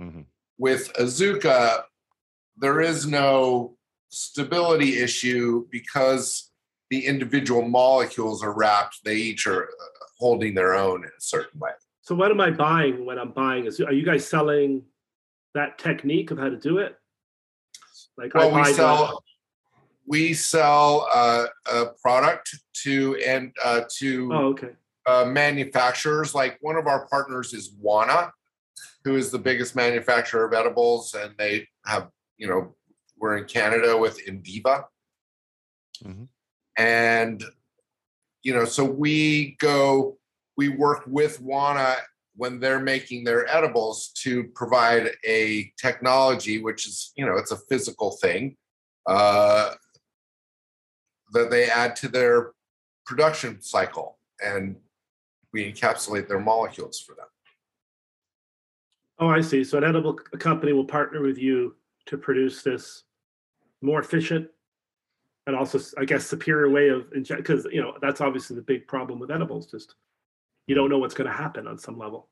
[0.00, 0.20] Mm-hmm.
[0.58, 1.82] With Azuca,
[2.56, 3.76] there is no
[4.10, 6.50] stability issue because
[6.90, 9.04] the individual molecules are wrapped.
[9.04, 11.70] They each are uh, holding their own in a certain way.
[12.02, 13.68] So, what am I buying when I'm buying?
[13.68, 14.82] Are you guys selling
[15.54, 16.96] that technique of how to do it?
[18.18, 19.22] Like well, we sell
[20.06, 24.70] we sell uh, a product to and uh, to oh, okay.
[25.06, 26.34] uh, manufacturers.
[26.34, 28.32] Like one of our partners is Wana,
[29.04, 32.74] who is the biggest manufacturer of edibles, and they have you know
[33.18, 34.84] we're in Canada with Indiva,
[36.02, 36.24] mm-hmm.
[36.76, 37.44] and
[38.42, 40.18] you know so we go
[40.56, 41.94] we work with Wana
[42.38, 47.56] when they're making their edibles to provide a technology, which is, you know, it's a
[47.68, 48.56] physical thing
[49.06, 49.72] uh,
[51.32, 52.52] that they add to their
[53.04, 54.18] production cycle.
[54.40, 54.76] And
[55.52, 57.26] we encapsulate their molecules for them.
[59.18, 59.64] Oh, I see.
[59.64, 61.74] So an edible company will partner with you
[62.06, 63.02] to produce this
[63.82, 64.48] more efficient
[65.48, 67.10] and also, I guess, superior way of.
[67.10, 69.66] Because you know that's obviously the big problem with edibles.
[69.68, 69.96] Just
[70.68, 72.28] you don't know what's going to happen on some level.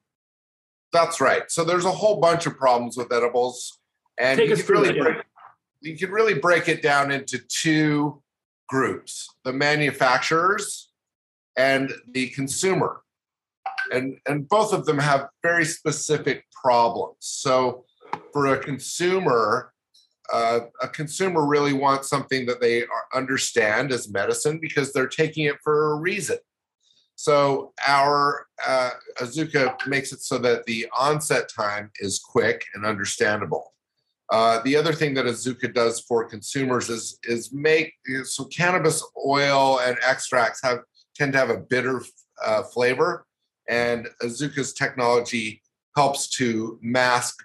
[0.93, 1.43] That's right.
[1.49, 3.81] So there's a whole bunch of problems with edibles,
[4.19, 5.91] and Take you can really that, break, yeah.
[5.91, 8.23] you can really break it down into two
[8.69, 10.91] groups: the manufacturers
[11.57, 13.03] and the consumer,
[13.91, 17.17] and and both of them have very specific problems.
[17.21, 17.85] So
[18.33, 19.73] for a consumer.
[20.33, 22.83] Uh, a consumer really wants something that they
[23.15, 26.37] understand as medicine because they're taking it for a reason.
[27.17, 33.73] So our uh, Azuca makes it so that the onset time is quick and understandable.
[34.31, 37.95] Uh, the other thing that Azuca does for consumers is is make
[38.25, 40.81] so cannabis oil and extracts have
[41.15, 42.03] tend to have a bitter
[42.45, 43.25] uh, flavor,
[43.69, 45.63] and Azuca's technology
[45.97, 47.37] helps to mask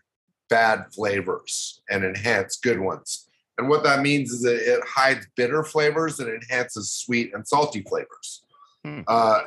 [0.49, 3.29] bad flavors and enhance good ones.
[3.57, 7.83] And what that means is that it hides bitter flavors and enhances sweet and salty
[7.83, 8.43] flavors.
[8.83, 9.01] Hmm.
[9.07, 9.43] Uh,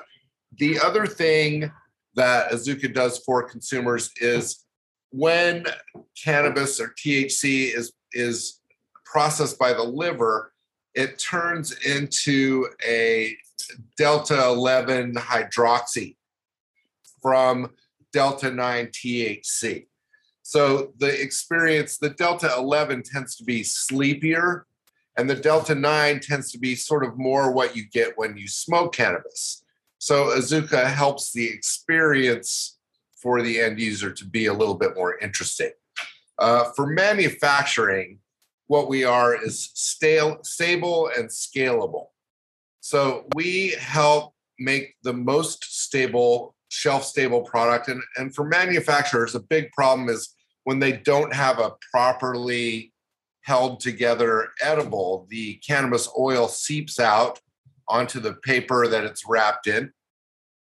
[0.59, 1.70] the other thing
[2.16, 4.64] that Azuca does for consumers is
[5.11, 5.64] when
[6.22, 8.61] cannabis or THC is is
[9.05, 10.52] processed by the liver,
[10.94, 13.36] it turns into a
[13.96, 16.16] delta 11 hydroxy
[17.20, 17.70] from
[18.12, 19.86] delta 9 THC.
[20.42, 24.66] So the experience, the delta 11 tends to be sleepier,
[25.16, 28.46] and the delta 9 tends to be sort of more what you get when you
[28.46, 29.64] smoke cannabis.
[30.05, 32.76] So Azuca helps the experience
[33.16, 35.70] for the end user to be a little bit more interesting.
[36.38, 38.18] Uh, for manufacturing,
[38.66, 42.09] what we are is stale, stable and scalable.
[42.80, 47.88] So we help make the most stable, shelf stable product.
[47.88, 50.34] And, and for manufacturers, a big problem is
[50.64, 52.92] when they don't have a properly
[53.40, 57.40] held together edible, the cannabis oil seeps out
[57.89, 59.93] onto the paper that it's wrapped in.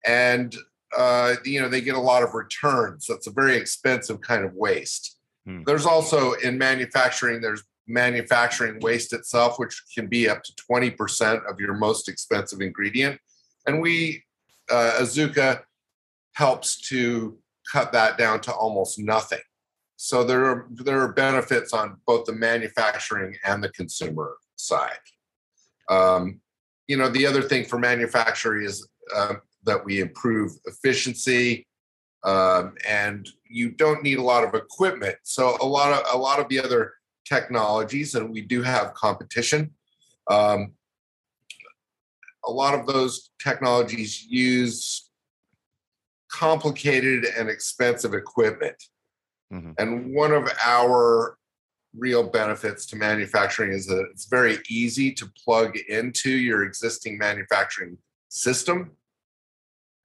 [0.05, 0.55] And
[0.95, 3.07] uh, you know, they get a lot of returns.
[3.07, 5.17] So it's a very expensive kind of waste.
[5.45, 5.63] Hmm.
[5.65, 11.59] There's also in manufacturing, there's manufacturing waste itself, which can be up to 20% of
[11.59, 13.19] your most expensive ingredient.
[13.65, 14.23] And we,
[14.69, 15.61] uh, Azuca,
[16.33, 17.37] helps to
[17.71, 19.39] cut that down to almost nothing.
[19.95, 24.97] So there are there are benefits on both the manufacturing and the consumer side.
[25.89, 26.41] Um,
[26.87, 31.67] you know, the other thing for manufacturing is uh, that we improve efficiency,
[32.23, 35.15] um, and you don't need a lot of equipment.
[35.23, 36.93] So a lot of a lot of the other
[37.25, 39.71] technologies, and we do have competition.
[40.29, 40.73] Um,
[42.45, 45.09] a lot of those technologies use
[46.29, 48.75] complicated and expensive equipment.
[49.51, 49.75] Mhm.
[49.77, 51.37] And one of our
[51.95, 57.97] real benefits to manufacturing is that it's very easy to plug into your existing manufacturing
[58.29, 58.91] system.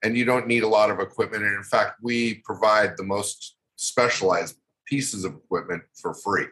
[0.03, 1.43] And you don't need a lot of equipment.
[1.43, 6.45] And in fact, we provide the most specialized pieces of equipment for free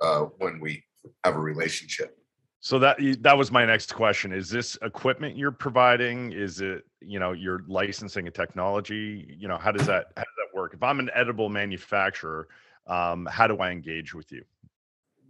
[0.00, 0.84] uh, when we
[1.24, 2.16] have a relationship.
[2.60, 4.32] So that that was my next question.
[4.32, 6.30] Is this equipment you're providing?
[6.30, 9.26] Is it you know you're licensing a technology?
[9.36, 10.72] You know how does that how does that work?
[10.72, 12.46] If I'm an edible manufacturer,
[12.86, 14.44] um, how do I engage with you?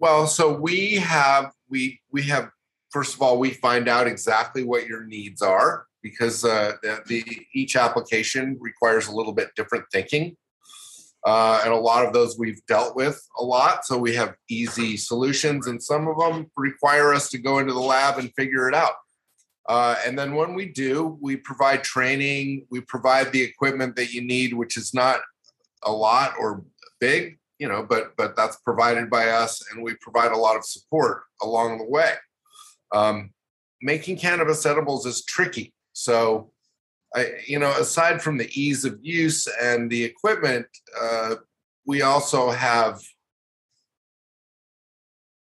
[0.03, 2.51] Well, so we have we we have
[2.91, 7.25] first of all we find out exactly what your needs are because uh, the, the
[7.55, 10.37] each application requires a little bit different thinking,
[11.25, 13.85] uh, and a lot of those we've dealt with a lot.
[13.85, 17.79] So we have easy solutions, and some of them require us to go into the
[17.79, 18.95] lab and figure it out.
[19.69, 22.67] Uh, and then when we do, we provide training.
[22.73, 25.21] We provide the equipment that you need, which is not
[25.85, 26.65] a lot or
[26.99, 30.65] big, you know, but but that's provided by us, and we provide a lot of
[30.65, 32.15] support along the way.
[32.93, 33.31] Um,
[33.81, 36.51] making cannabis edibles is tricky, so
[37.15, 40.67] I, you know, aside from the ease of use and the equipment,
[41.01, 41.37] uh,
[41.87, 43.01] we also have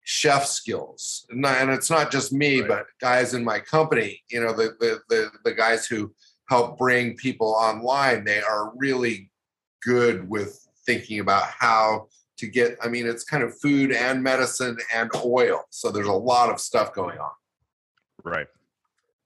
[0.05, 2.69] chef skills, and, it's not just me, Right.
[2.69, 4.23] but guys in my company.
[4.29, 6.13] You know, the the the, the guys who
[6.51, 8.25] help bring people online.
[8.25, 9.31] They are really
[9.83, 12.09] good with thinking about how
[12.39, 12.77] to get.
[12.83, 16.61] I mean, it's kind of food and medicine and oil, so there's a lot of
[16.61, 17.31] stuff going on.
[18.25, 18.47] Right.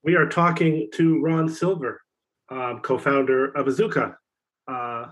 [0.03, 2.03] We are talking to Ron Silver,
[2.51, 4.17] um, co-founder of Azuca,
[4.69, 5.07] uh,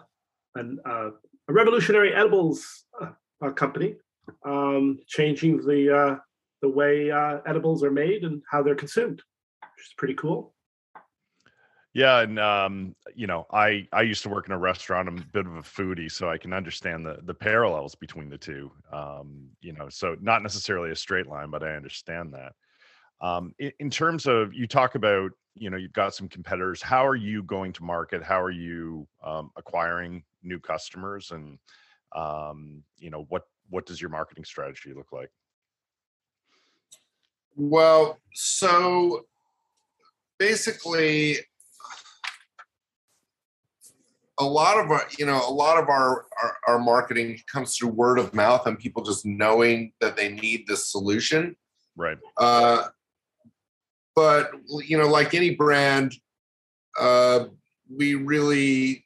[0.55, 1.11] an, uh,
[1.49, 3.97] a revolutionary edibles uh, company,
[4.45, 6.17] um, changing the uh,
[6.61, 9.23] the way uh, edibles are made and how they're consumed,
[9.77, 10.55] which is pretty cool.
[11.95, 15.09] Yeah, and um, you know, I I used to work in a restaurant.
[15.09, 18.39] I'm a bit of a foodie, so I can understand the the parallels between the
[18.39, 18.73] two.
[18.91, 22.55] Um, you know, so not necessarily a straight line, but I understand that.
[23.21, 26.81] Um, in, in terms of you talk about, you know, you've got some competitors.
[26.81, 28.23] How are you going to market?
[28.23, 31.31] How are you um, acquiring new customers?
[31.31, 31.59] And
[32.17, 35.31] um, you know, what what does your marketing strategy look like?
[37.55, 39.27] Well, so
[40.39, 41.37] basically,
[44.43, 47.89] a lot of our, you know, a lot of our, our our marketing comes through
[47.89, 51.57] word of mouth and people just knowing that they need this solution.
[51.97, 52.19] Right.
[52.37, 52.89] Uh,
[54.15, 54.51] but
[54.87, 56.15] you know, like any brand,
[57.01, 57.47] uh,
[57.95, 59.05] we really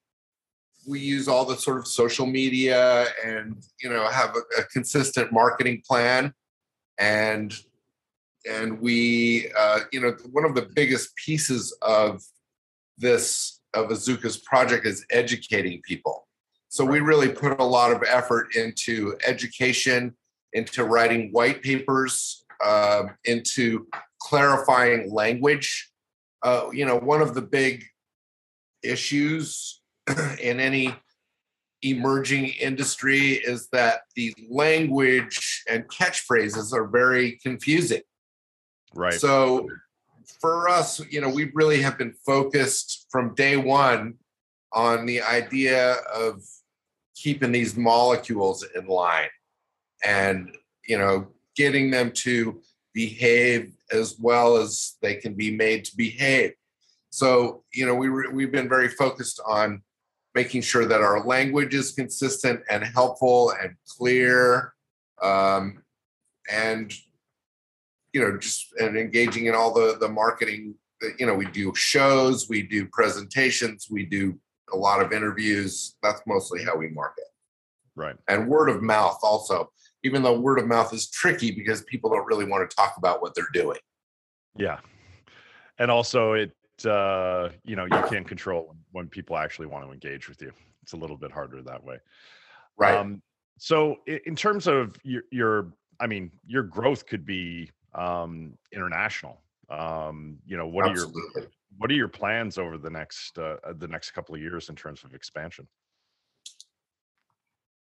[0.87, 5.33] we use all the sort of social media and you know have a, a consistent
[5.33, 6.33] marketing plan
[6.99, 7.55] and
[8.49, 12.23] and we uh, you know one of the biggest pieces of
[12.99, 16.27] this of azuca's project is educating people
[16.69, 20.15] so we really put a lot of effort into education
[20.57, 23.87] into writing white papers, um, into
[24.21, 25.91] clarifying language.
[26.43, 27.85] Uh, you know, one of the big
[28.83, 29.83] issues
[30.41, 30.95] in any
[31.83, 38.03] emerging industry is that the language and catchphrases are very confusing.
[38.95, 39.13] Right.
[39.13, 39.69] So
[40.41, 44.13] for us, you know, we really have been focused from day one
[44.75, 46.43] on the idea of
[47.15, 49.31] keeping these molecules in line
[50.05, 50.55] and,
[50.87, 52.61] you know, getting them to
[52.93, 56.53] behave as well as they can be made to behave.
[57.09, 59.81] So, you know, we re- we've been very focused on
[60.35, 64.75] making sure that our language is consistent and helpful and clear,
[65.23, 65.83] um,
[66.53, 66.93] and
[68.13, 70.75] you know, just and engaging in all the the marketing.
[71.19, 74.39] You know, we do shows, we do presentations, we do
[74.73, 75.97] a lot of interviews.
[76.03, 77.25] That's mostly how we market,
[77.95, 78.17] right.
[78.29, 79.71] and word of mouth also.
[80.03, 83.21] Even though word of mouth is tricky because people don't really want to talk about
[83.21, 83.79] what they're doing.
[84.57, 84.79] Yeah.
[85.79, 86.53] And also it
[86.85, 90.53] uh you know you can't control when, when people actually want to engage with you.
[90.83, 91.99] It's a little bit harder that way.
[92.77, 92.95] Right.
[92.95, 93.23] Um
[93.59, 99.41] so in terms of your your I mean your growth could be um international.
[99.69, 101.09] Um you know what are your
[101.79, 104.77] what are your plans over the next uh, uh, the next couple of years in
[104.77, 105.67] terms of expansion?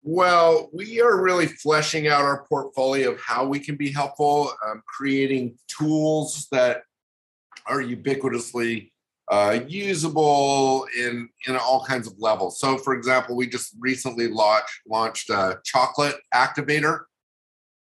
[0.03, 4.83] Well, we are really fleshing out our portfolio of how we can be helpful, um,
[4.87, 6.83] creating tools that
[7.66, 8.91] are ubiquitously
[9.31, 12.59] uh, usable in in all kinds of levels.
[12.61, 17.01] So, for example, we just recently launched launched a chocolate activator,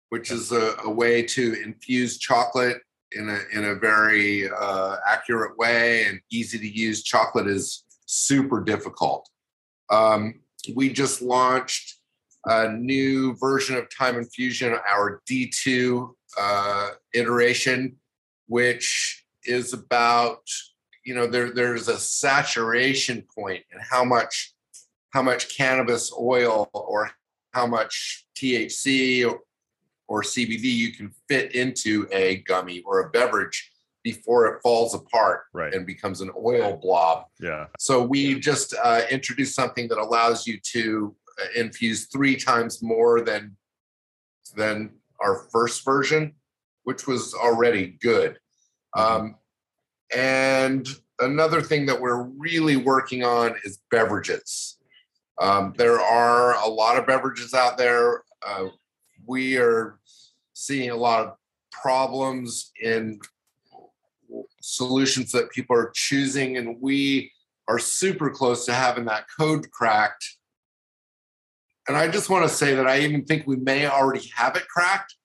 [0.09, 2.81] which is a, a way to infuse chocolate
[3.13, 7.03] in a in a very uh, accurate way and easy to use.
[7.03, 9.29] Chocolate is super difficult.
[9.89, 10.41] Um,
[10.75, 11.95] we just launched
[12.45, 17.97] a new version of Time Infusion, our D2 uh, iteration,
[18.47, 20.41] which is about
[21.05, 24.53] you know there there's a saturation point in how much
[25.13, 27.11] how much cannabis oil or
[27.53, 29.39] how much THC or,
[30.07, 33.71] or CBD you can fit into a gummy or a beverage
[34.03, 35.73] before it falls apart Right.
[35.73, 37.25] and becomes an oil blob.
[37.41, 37.65] Yeah.
[37.77, 43.21] So we just uh, introduced something that allows you to uh, infuse three times more
[43.21, 43.55] than
[44.55, 46.33] than our first version,
[46.83, 48.39] which was already good.
[48.95, 49.35] Um,
[50.15, 50.87] and
[51.19, 54.77] another thing that we're really working on is beverages.
[55.39, 58.23] Um, there are a lot of beverages out there.
[58.45, 58.67] Uh,
[59.27, 59.99] we are
[60.53, 61.33] seeing a lot of
[61.71, 63.19] problems in
[64.61, 67.31] solutions that people are choosing, and we
[67.67, 70.37] are super close to having that code cracked.
[71.87, 74.67] And I just want to say that I even think we may already have it
[74.67, 75.15] cracked,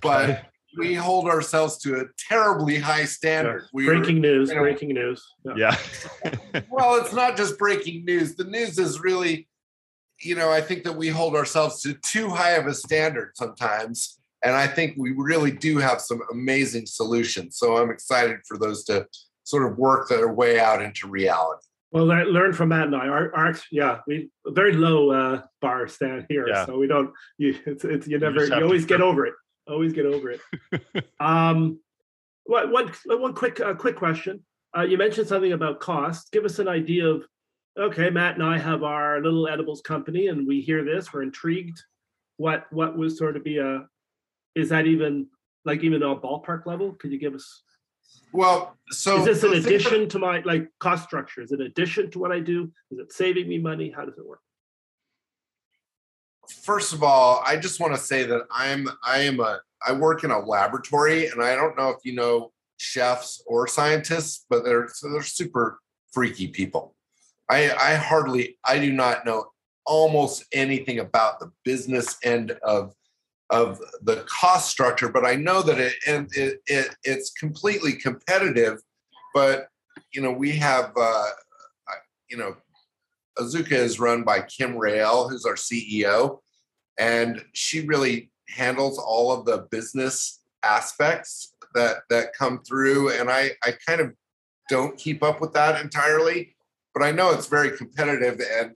[0.00, 0.46] but
[0.78, 3.64] we hold ourselves to a terribly high standard.
[3.72, 4.48] We were- breaking news.
[4.50, 5.24] you know- breaking news.
[5.44, 5.76] Yeah.
[6.24, 6.60] Yeah.
[6.70, 8.36] well, it's not just breaking news.
[8.36, 9.48] The news is really,
[10.20, 14.18] you know, I think that we hold ourselves to too high of a standard sometimes.
[14.44, 17.56] And I think we really do have some amazing solutions.
[17.58, 19.06] So I'm excited for those to
[19.44, 21.62] sort of work their way out into reality.
[21.92, 23.08] Well, learn, learn from Matt and I.
[23.08, 26.66] Our, our yeah, we very low uh, bar stand here, Yeah.
[26.66, 27.12] so we don't.
[27.38, 28.40] You, it's, it's you never.
[28.40, 29.34] just You, always get over it.
[29.68, 30.40] Always get over it.
[31.20, 31.80] um,
[32.44, 34.44] what one one quick uh, quick question.
[34.76, 36.30] Uh, you mentioned something about cost.
[36.32, 37.24] Give us an idea of.
[37.78, 41.12] Okay, Matt and I have our little edibles company, and we hear this.
[41.12, 41.78] We're intrigued.
[42.38, 43.86] What what would sort of be a?
[44.54, 45.26] Is that even
[45.64, 46.92] like even a ballpark level?
[46.92, 47.62] Could you give us?
[48.32, 51.42] Well, so is this an thing that- addition to my like cost structure?
[51.42, 52.72] Is it an addition to what I do?
[52.90, 53.90] Is it saving me money?
[53.90, 54.40] How does it work?
[56.48, 60.24] first of all, I just want to say that I'm I am a I work
[60.24, 64.88] in a laboratory, and I don't know if you know chefs or scientists, but they're
[64.88, 65.80] so they're super
[66.12, 66.95] freaky people.
[67.48, 69.46] I I hardly I do not know
[69.84, 72.94] almost anything about the business end of
[73.50, 78.80] of the cost structure, but I know that it and it, it it's completely competitive.
[79.34, 79.68] But
[80.12, 81.30] you know we have uh,
[82.28, 82.56] you know
[83.38, 86.40] Azuca is run by Kim Rael, who's our CEO,
[86.98, 93.12] and she really handles all of the business aspects that that come through.
[93.12, 94.12] And I I kind of
[94.68, 96.55] don't keep up with that entirely,
[96.96, 98.40] but I know it's very competitive.
[98.58, 98.74] And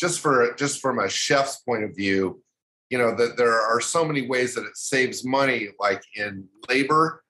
[0.00, 2.42] just for just from a chef's point of view,
[2.88, 7.22] you know that there are so many ways that it saves money, like in labor,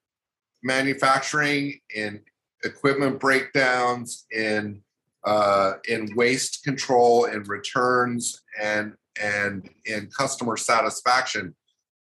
[0.62, 2.20] manufacturing, in
[2.62, 4.80] equipment breakdowns, in
[5.24, 11.53] uh, in waste control, in returns, and and in customer satisfaction.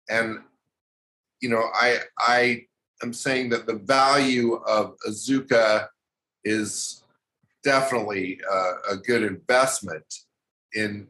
[0.08, 0.38] and
[1.40, 2.66] you know, I I
[3.02, 5.88] am saying that the value of Azuca
[6.44, 7.01] is
[7.62, 10.04] definitely uh, a good investment
[10.74, 11.08] in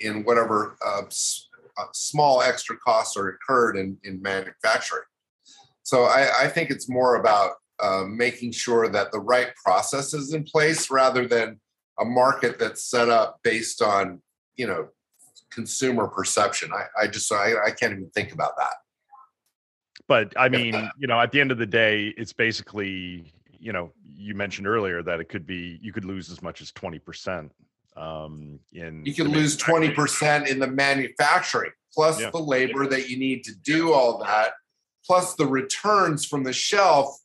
[0.00, 5.04] in whatever uh, s- uh, small extra costs are incurred in in manufacturing.
[5.82, 10.34] So I, I think it's more about uh, making sure that the right process is
[10.34, 11.60] in place rather than
[11.98, 14.20] a market that's set up based on
[14.56, 14.88] you know
[15.50, 16.70] consumer perception.
[16.72, 18.74] I, I just I, I can't even think about that.
[20.06, 23.92] but i mean you know at the end of the day it's basically you know
[24.14, 27.50] you mentioned earlier that it could be you could lose as much as 20%
[27.96, 32.30] um in You can lose twenty percent in the manufacturing, plus Yeah.
[32.30, 34.52] the labor that you need to do all that,
[35.04, 37.18] plus the returns from the shelf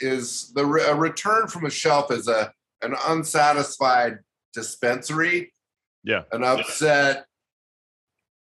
[0.00, 2.52] is the re- a return from a shelf is a
[2.82, 4.18] an unsatisfied
[4.52, 5.52] dispensary,
[6.04, 6.22] yeah.
[6.30, 7.24] An upset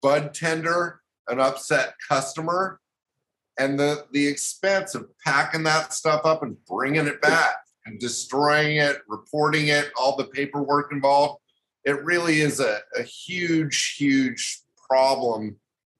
[0.01, 2.80] bud tender, an upset customer,
[3.59, 8.77] and the the expense of packing that stuff up and bringing it back and destroying
[8.77, 11.39] it, reporting it, all the paperwork involved.
[11.83, 15.57] It really is a, a huge, huge problem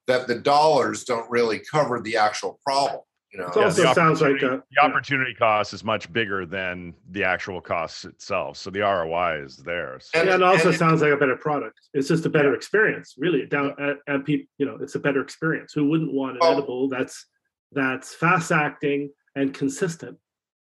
[0.08, 3.02] that the dollars don't really cover the actual problem.
[3.34, 6.94] You know, It also the sounds like a, the opportunity cost is much bigger than
[7.12, 10.76] the actual cost itself so the roi is there so, And- yeah, and also and
[10.76, 11.80] it- sounds like a better product.
[11.94, 13.46] It's just a better experience, really.
[13.46, 15.72] Down and, and people, you know, it's a better experience.
[15.74, 16.52] Who wouldn't want an Oh.
[16.52, 17.26] edible that's
[17.72, 20.18] that's fast acting and consistent,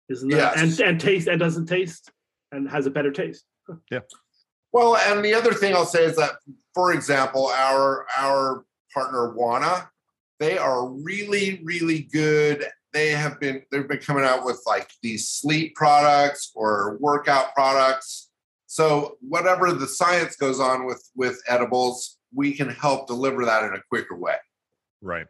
[0.09, 0.59] isn't that?
[0.59, 2.11] And and taste and doesn't taste
[2.53, 3.45] and has a better taste.
[3.91, 4.01] Yeah.
[4.73, 6.33] Well, and the other thing I'll say is that,
[6.75, 9.89] for example, our our partner Wana,
[10.41, 12.67] they are really, really good.
[12.93, 18.31] They have been they've been coming out with like these sleep products or workout products.
[18.67, 23.75] So whatever the science goes on with with edibles, we can help deliver that in
[23.75, 24.37] a quicker way.
[25.03, 25.27] right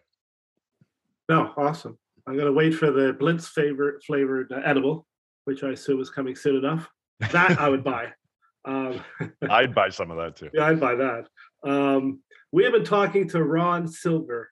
[1.29, 1.99] No, awesome.
[2.27, 5.07] I'm gonna wait for the Blintz favorite flavored uh, edible,
[5.45, 6.89] which I assume is coming soon enough.
[7.33, 8.13] That I would buy.
[8.65, 9.01] Um,
[9.49, 11.27] i'd buy some of that too Yeah, I'd buy that.
[11.65, 12.21] Um,
[12.53, 14.51] we have been talking to Ron Silver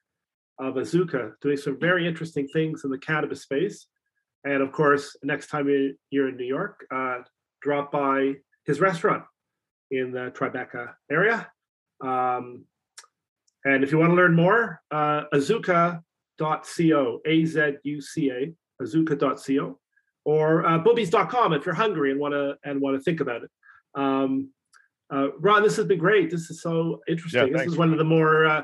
[0.57, 3.85] of Azuca, doing some very interesting things in the cannabis space.
[4.43, 7.19] And of course, next time you- you're in New York, uh,
[7.61, 9.23] drop by his restaurant
[9.91, 11.51] in the Tribeca area.
[12.01, 12.65] Um,
[13.65, 15.25] and if you want to learn more, uh,
[16.39, 19.79] azuca.co, A Z U C A, azuca.co,
[20.25, 23.49] or uh, bubbys.com if you're hungry and want to and want to think about it.
[23.95, 24.51] Um,
[25.13, 26.29] uh, Ron, this has been great.
[26.29, 27.53] This is so interesting.
[27.53, 28.63] this is one of the more, uh,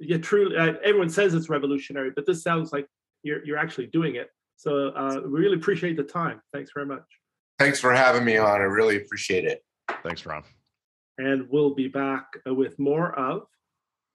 [0.00, 0.56] yeah, truly.
[0.56, 2.86] Uh, everyone says it's revolutionary, but this sounds like
[3.22, 4.30] you're you're actually doing it.
[4.56, 6.40] So uh, we really appreciate the time.
[6.52, 7.04] Thanks very much.
[7.58, 8.60] Thanks for having me on.
[8.60, 9.62] I really appreciate it.
[10.02, 10.42] thanks ron
[11.18, 13.42] And we'll be back uh, with more of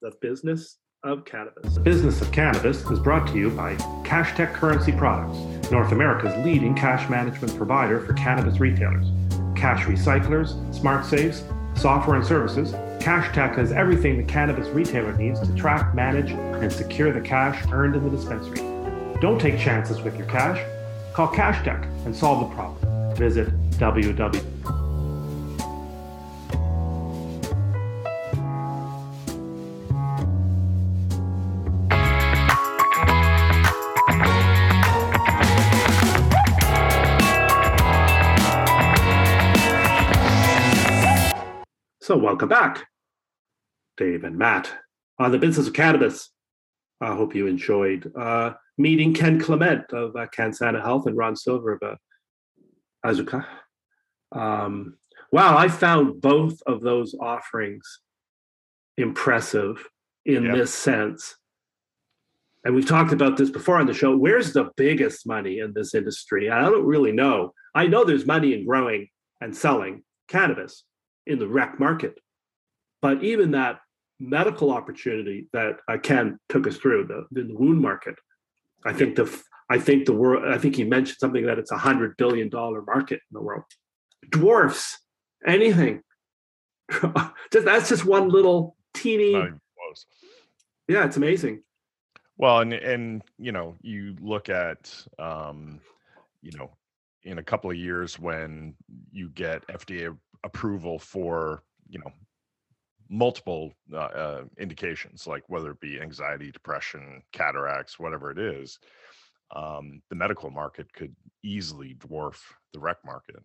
[0.02, 1.76] the business of cannabis.
[1.76, 6.36] The business of cannabis is brought to you by Cash Tech Currency Products, North America's
[6.44, 9.06] leading cash management provider for cannabis retailers.
[9.56, 11.44] Cash recyclers, smart safes,
[11.76, 16.74] software and services, Cash Tech has everything the cannabis retailer needs to track, manage, and
[16.74, 18.58] secure the cash earned in the dispensary.
[19.22, 20.60] Don't take chances with your cash.
[21.14, 23.16] Call Cash Tech and solve the problem.
[23.16, 23.48] Visit
[23.78, 24.55] www.
[42.06, 42.86] So, welcome back,
[43.98, 44.72] Dave and Matt,
[45.18, 46.30] on the business of cannabis.
[47.02, 51.74] I hope you enjoyed uh, meeting Ken Clement of uh, CanSana Health and Ron Silver
[51.74, 51.96] of uh,
[53.04, 53.44] Azuca.
[54.32, 55.00] Um,
[55.32, 58.02] wow, I found both of those offerings
[58.98, 59.84] impressive
[60.28, 60.58] in Yeah.
[60.58, 61.36] this sense.
[62.64, 64.16] And we've talked about this before on the show.
[64.16, 66.52] Where's the biggest money in this industry?
[66.52, 67.56] I don't really know.
[67.74, 69.08] I know there's money in growing
[69.42, 70.84] and selling cannabis
[71.26, 72.20] in the rec market.
[73.02, 73.80] But even that
[74.20, 78.16] medical opportunity that uh, Ken took us through, the, the wound market,
[78.86, 80.46] I think the I think the world.
[80.48, 83.64] I think he mentioned something that it's a hundred billion dollar market in the world,
[84.30, 85.00] dwarfs
[85.46, 86.02] anything.
[87.52, 89.34] just that's just one little teeny.
[89.34, 90.06] Not even close.
[90.88, 91.64] Yeah, it's amazing.
[92.38, 95.80] Well, and and you know, you look at um,
[96.42, 96.70] you know,
[97.24, 98.76] in a couple of years when
[99.12, 100.16] you get FDA
[100.46, 102.12] approval for, you know,
[103.10, 108.80] multiple uh, uh, indications, like whether it be anxiety, depression, cataracts, whatever it is,
[109.56, 112.38] um, the medical market could easily dwarf
[112.74, 113.44] the rec market.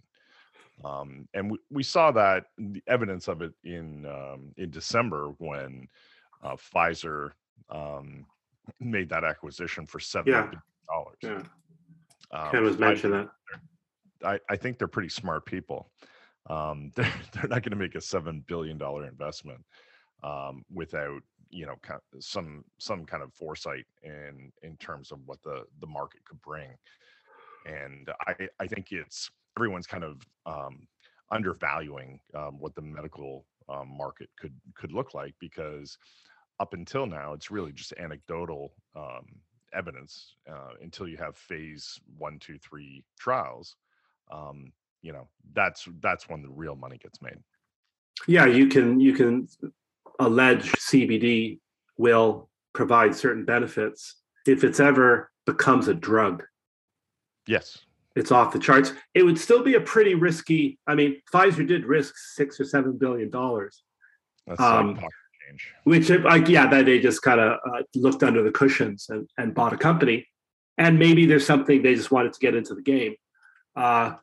[0.85, 5.87] Um, and we, we saw that the evidence of it in um, in December when
[6.43, 7.33] uh, Pfizer
[7.69, 8.25] um,
[8.81, 11.19] made that acquisition for seven billion dollars.
[11.23, 11.43] Yeah.
[12.39, 13.29] Um, Ken was I- that.
[14.23, 15.91] I, I think they're pretty smart people.
[16.51, 19.65] Um, they're, they're not going to make a seven billion dollar investment
[20.23, 21.77] um, without you know
[22.19, 26.71] some some kind of foresight in in terms of what the the market could bring.
[27.67, 30.87] And I I think it's everyone's kind of um,
[31.31, 35.97] undervaluing um, what the medical um, market could could look like because
[36.59, 39.27] up until now it's really just anecdotal um,
[39.73, 43.77] evidence uh, until you have phase one two three trials
[44.33, 44.73] um,
[45.03, 47.39] you know that's that's when the real money gets made
[48.27, 49.49] Yeah, you can you can
[50.19, 51.59] allege CBD
[51.97, 56.45] will provide certain benefits if it's ever becomes a drug.
[57.47, 57.79] yes
[58.17, 58.93] It's off the charts.
[59.15, 60.79] It would still be a pretty risky.
[60.87, 63.83] I mean, Pfizer did risk six or seven billion dollars,
[64.47, 65.09] that's Um, like
[65.49, 69.29] change which like yeah, that they just kind of uh, looked under the cushions and,
[69.39, 70.27] and bought a company,
[70.77, 73.15] and maybe there's something they just wanted to get into the game.
[73.77, 74.15] Uh,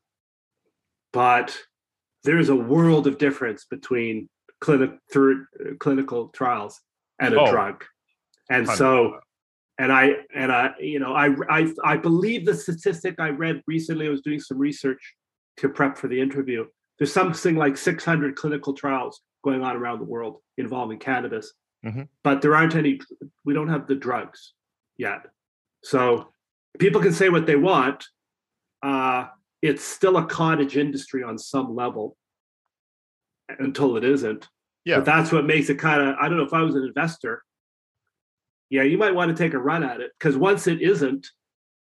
[1.17, 1.57] but
[2.23, 4.29] there's a world of difference between
[4.61, 5.45] clinic through
[5.79, 6.79] clinical trials
[7.19, 7.83] and a Oh, drug,
[8.51, 8.77] and 100%.
[8.77, 9.19] so
[9.79, 10.03] and I
[10.35, 14.05] and I you know I I I believe the statistic I read recently.
[14.05, 15.01] I was doing some research
[15.61, 16.67] to prep for the interview.
[16.99, 21.51] There's something like 600 clinical trials going on around the world involving cannabis,
[21.83, 22.07] Mhm.
[22.23, 22.99] but there aren't any.
[23.43, 24.53] We don't have the drugs
[24.97, 25.21] yet,
[25.83, 26.31] so
[26.77, 28.05] people can say what they want.
[28.83, 29.29] Uh,
[29.61, 32.15] it's still a cottage industry on some level
[33.59, 34.47] until it isn't.
[34.85, 34.97] Yeah.
[34.97, 37.43] But that's what makes it kind of, I don't know if I was an investor,
[38.69, 41.27] yeah, you might want to take a run at it because once it isn't,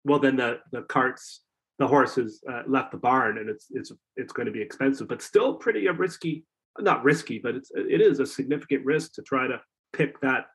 [0.05, 1.43] well, then the the carts,
[1.79, 5.21] the horses uh, left the barn, and it's it's it's going to be expensive, but
[5.21, 6.45] still pretty a risky,
[6.79, 9.61] not risky, but it's it is a significant risk to try to
[9.93, 10.47] pick that.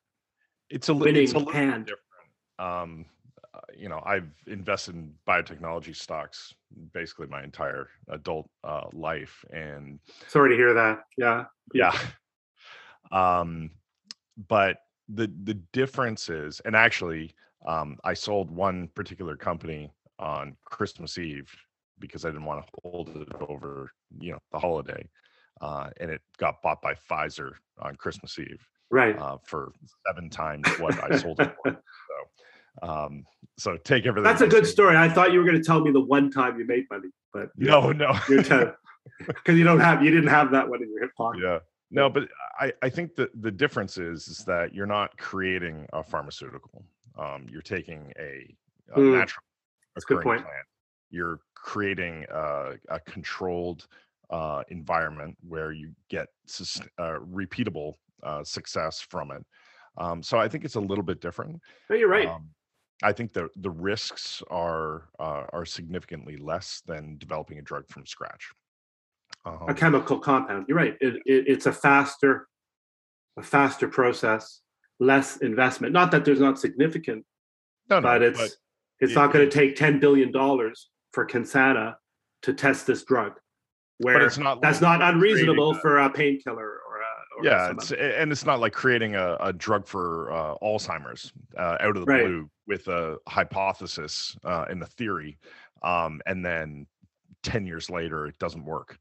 [0.68, 1.86] it's a, li- it's a winning hand.
[1.86, 2.02] different
[2.58, 3.15] um uh,
[3.76, 6.54] you know i've invested in biotechnology stocks
[6.92, 11.00] basically my entire adult uh, life and Sorry to hear that.
[11.16, 11.96] Yeah, yeah
[13.12, 13.70] um
[14.48, 14.78] but
[15.08, 17.32] the the difference is and actually
[17.66, 21.54] um i sold one particular company on christmas eve
[21.98, 25.08] because i didn't want to hold it over you know the holiday
[25.60, 29.18] uh and it got bought by pfizer on christmas eve right.
[29.18, 29.72] uh for
[30.06, 31.80] seven times what i sold it for
[32.82, 33.24] um
[33.58, 34.96] so take everything That's a good story.
[34.96, 37.48] I thought you were going to tell me the one time you made money, but
[37.56, 38.12] no no.
[38.28, 41.40] Because you don't have you didn't have that one in your hip pocket.
[41.42, 41.58] yeah.
[41.90, 46.02] No but i i think that the difference is is that you're not creating a
[46.02, 46.84] pharmaceutical.
[47.18, 48.54] Um you're taking a,
[48.94, 49.44] a Mm, natural
[49.94, 50.42] that's a good occurring point.
[50.42, 50.66] plant.
[51.10, 53.86] You're creating a, a controlled
[54.30, 59.46] uh environment where you get sus- uh, repeatable uh success from it.
[59.96, 61.60] Um so i think it's a little bit different.
[61.88, 62.26] No, you're right.
[62.28, 62.50] um,
[63.02, 68.06] I think the the risks are uh, are significantly less than developing a drug from
[68.06, 68.50] scratch.
[69.44, 70.66] a Um, chemical compound.
[70.68, 70.96] You're right.
[71.00, 72.48] It, it, it's a faster,
[73.36, 74.60] a faster process,
[74.98, 75.92] less investment.
[75.92, 77.24] Not that there's not significant,
[77.90, 78.40] no, no, but it's
[79.00, 81.94] it's it- not going to take ten billion dollars for CanSana
[82.42, 83.32] to test this drug,
[84.00, 84.60] but where it's not.
[84.62, 86.75] that's not unreasonable for a painkiller or a or
[87.42, 91.96] yeah, it's, and it's not like creating a, a drug for uh, Alzheimer's uh, out
[91.96, 92.22] of the Right.
[92.22, 95.38] blue with a hypothesis uh, and the theory,
[95.82, 96.86] um, and then
[97.42, 98.98] ten years later it doesn't work.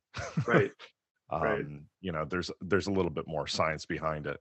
[0.47, 0.71] right.
[1.31, 1.65] um, Right.
[2.01, 4.39] you know there's there's a little bit more science behind it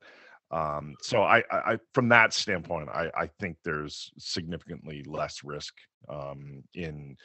[0.51, 5.74] um, so I, I I- from that standpoint I, I think there's significantly less risk
[6.09, 7.16] um, in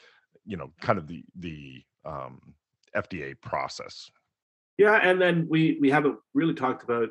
[0.45, 2.39] you know kind of the the um,
[2.95, 4.09] fda process
[4.79, 7.09] Yeah, and then we we haven't really talked about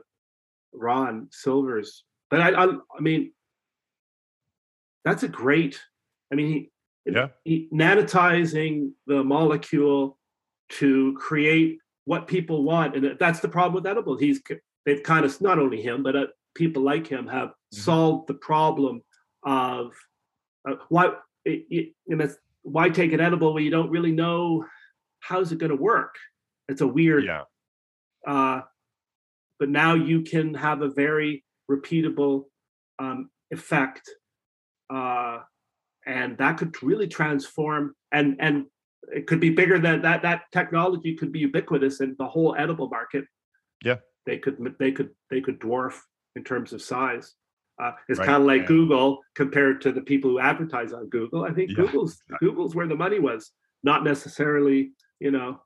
[0.73, 2.64] Ron Silver's, but I I,
[2.97, 3.33] I mean
[5.05, 5.79] that's a great.
[6.33, 6.71] I mean, he,
[7.12, 7.29] Yeah.
[7.45, 10.19] he nanotizing the molecule
[10.81, 14.19] to create what people want, and that's the problem with edibles.
[14.19, 14.41] He's
[14.87, 19.03] they've kind of not only him, but uh, people like him have solved the problem
[19.43, 19.93] of
[20.66, 21.12] uh, why
[21.45, 24.64] it, it, and that's why take an edible when you don't really know
[25.21, 26.14] how's it going to work.
[26.71, 27.45] It's a weird yeah
[28.27, 28.61] uh,
[29.59, 32.45] but now you can have a very repeatable
[32.99, 34.09] um, effect
[34.91, 35.39] uh,
[36.07, 38.66] and that could really transform and and
[39.12, 42.89] it could be bigger than that that technology could be ubiquitous in the whole edible
[42.89, 43.25] market.
[43.85, 43.97] Yeah.
[44.27, 45.95] they could they could they could dwarf
[46.37, 47.35] in terms of size.
[47.81, 51.09] Uh, it's Right, kind of like and- google compared to the people who advertise on
[51.09, 51.45] google.
[51.45, 53.53] I think Yeah, google's google's where the money was
[53.85, 55.61] not necessarily you know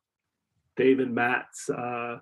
[0.77, 2.19] dave and matt's uh,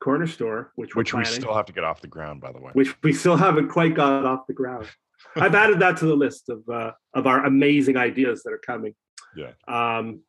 [0.00, 2.60] corner store, which we're which we still have to get off the ground, by the
[2.60, 2.70] way.
[2.72, 4.86] which we still haven't quite got off the ground.
[5.36, 8.94] I've added that to the list of uh, of our amazing ideas that are coming.
[9.36, 9.52] Yeah.
[9.68, 10.22] Um,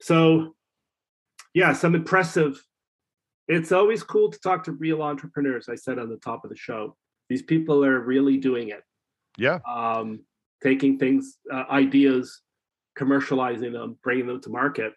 [0.00, 0.54] so,
[1.54, 2.62] yeah, some impressive.
[3.46, 5.68] It's always cool to talk to real entrepreneurs.
[5.68, 6.96] I said on the top of the show,
[7.28, 8.82] these people are really doing it.
[9.36, 9.58] Yeah.
[9.68, 10.24] Um,
[10.62, 12.42] taking things, uh, ideas,
[12.98, 14.92] commercializing them, bringing them to market,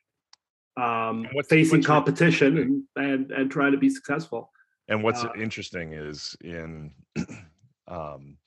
[0.77, 4.51] um, facing what's competition, and, and and trying to be successful.
[4.87, 6.93] And what's Uh, interesting is in,
[7.87, 8.37] um,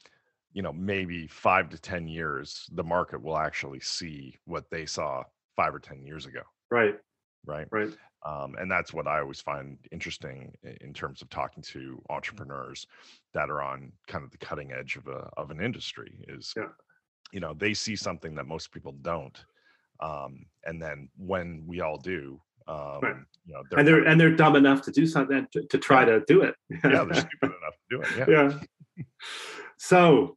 [0.52, 5.22] you know, maybe five to 10 years, the market will actually see what they saw
[5.54, 6.42] five or 10 years ago.
[6.70, 6.98] Right.
[7.46, 7.66] Right.
[7.70, 7.96] Right.
[8.24, 12.86] Um, and that's what I always find interesting in terms of talking to entrepreneurs
[13.32, 16.68] that are on kind of the cutting edge of a, of an industry is, Yeah.
[17.32, 19.42] you know, they see something that most people don't.
[20.00, 24.56] Um, and then when we all do, um, you know, and they're and they're dumb
[24.56, 26.54] enough to do something to, to try to do it.
[26.70, 28.28] yeah, they're stupid enough to do it.
[28.28, 28.50] Yeah.
[28.98, 29.04] yeah.
[29.78, 30.36] So,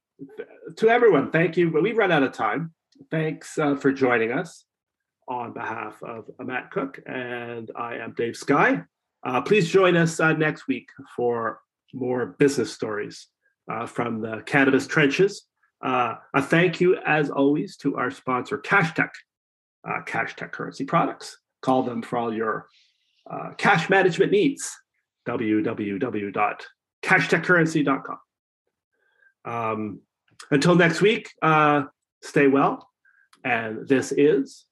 [0.78, 1.72] to everyone, thank you.
[1.72, 2.74] But we've run out of time.
[3.10, 4.66] Thanks uh, for joining us
[5.28, 8.84] on behalf of Matt Cook, and I am Dave Sky.
[9.24, 11.60] Uh, please join us uh, next week for
[11.94, 13.28] more business stories
[13.72, 15.46] uh, from the cannabis trenches.
[15.84, 19.10] Uh, a thank you, as always, to our sponsor, CashTech,
[19.88, 21.38] uh, CashTech Currency Products.
[21.62, 22.68] Call them for all your
[23.30, 24.72] uh, cash management needs.
[25.28, 28.18] www.cashtechcurrency.com.
[29.46, 30.02] Um,
[30.52, 31.84] until next week, uh,
[32.22, 32.88] stay well.
[33.44, 34.66] And this is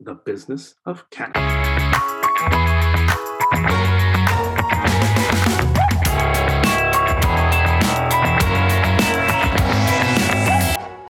[0.00, 2.73] the business of cannabis.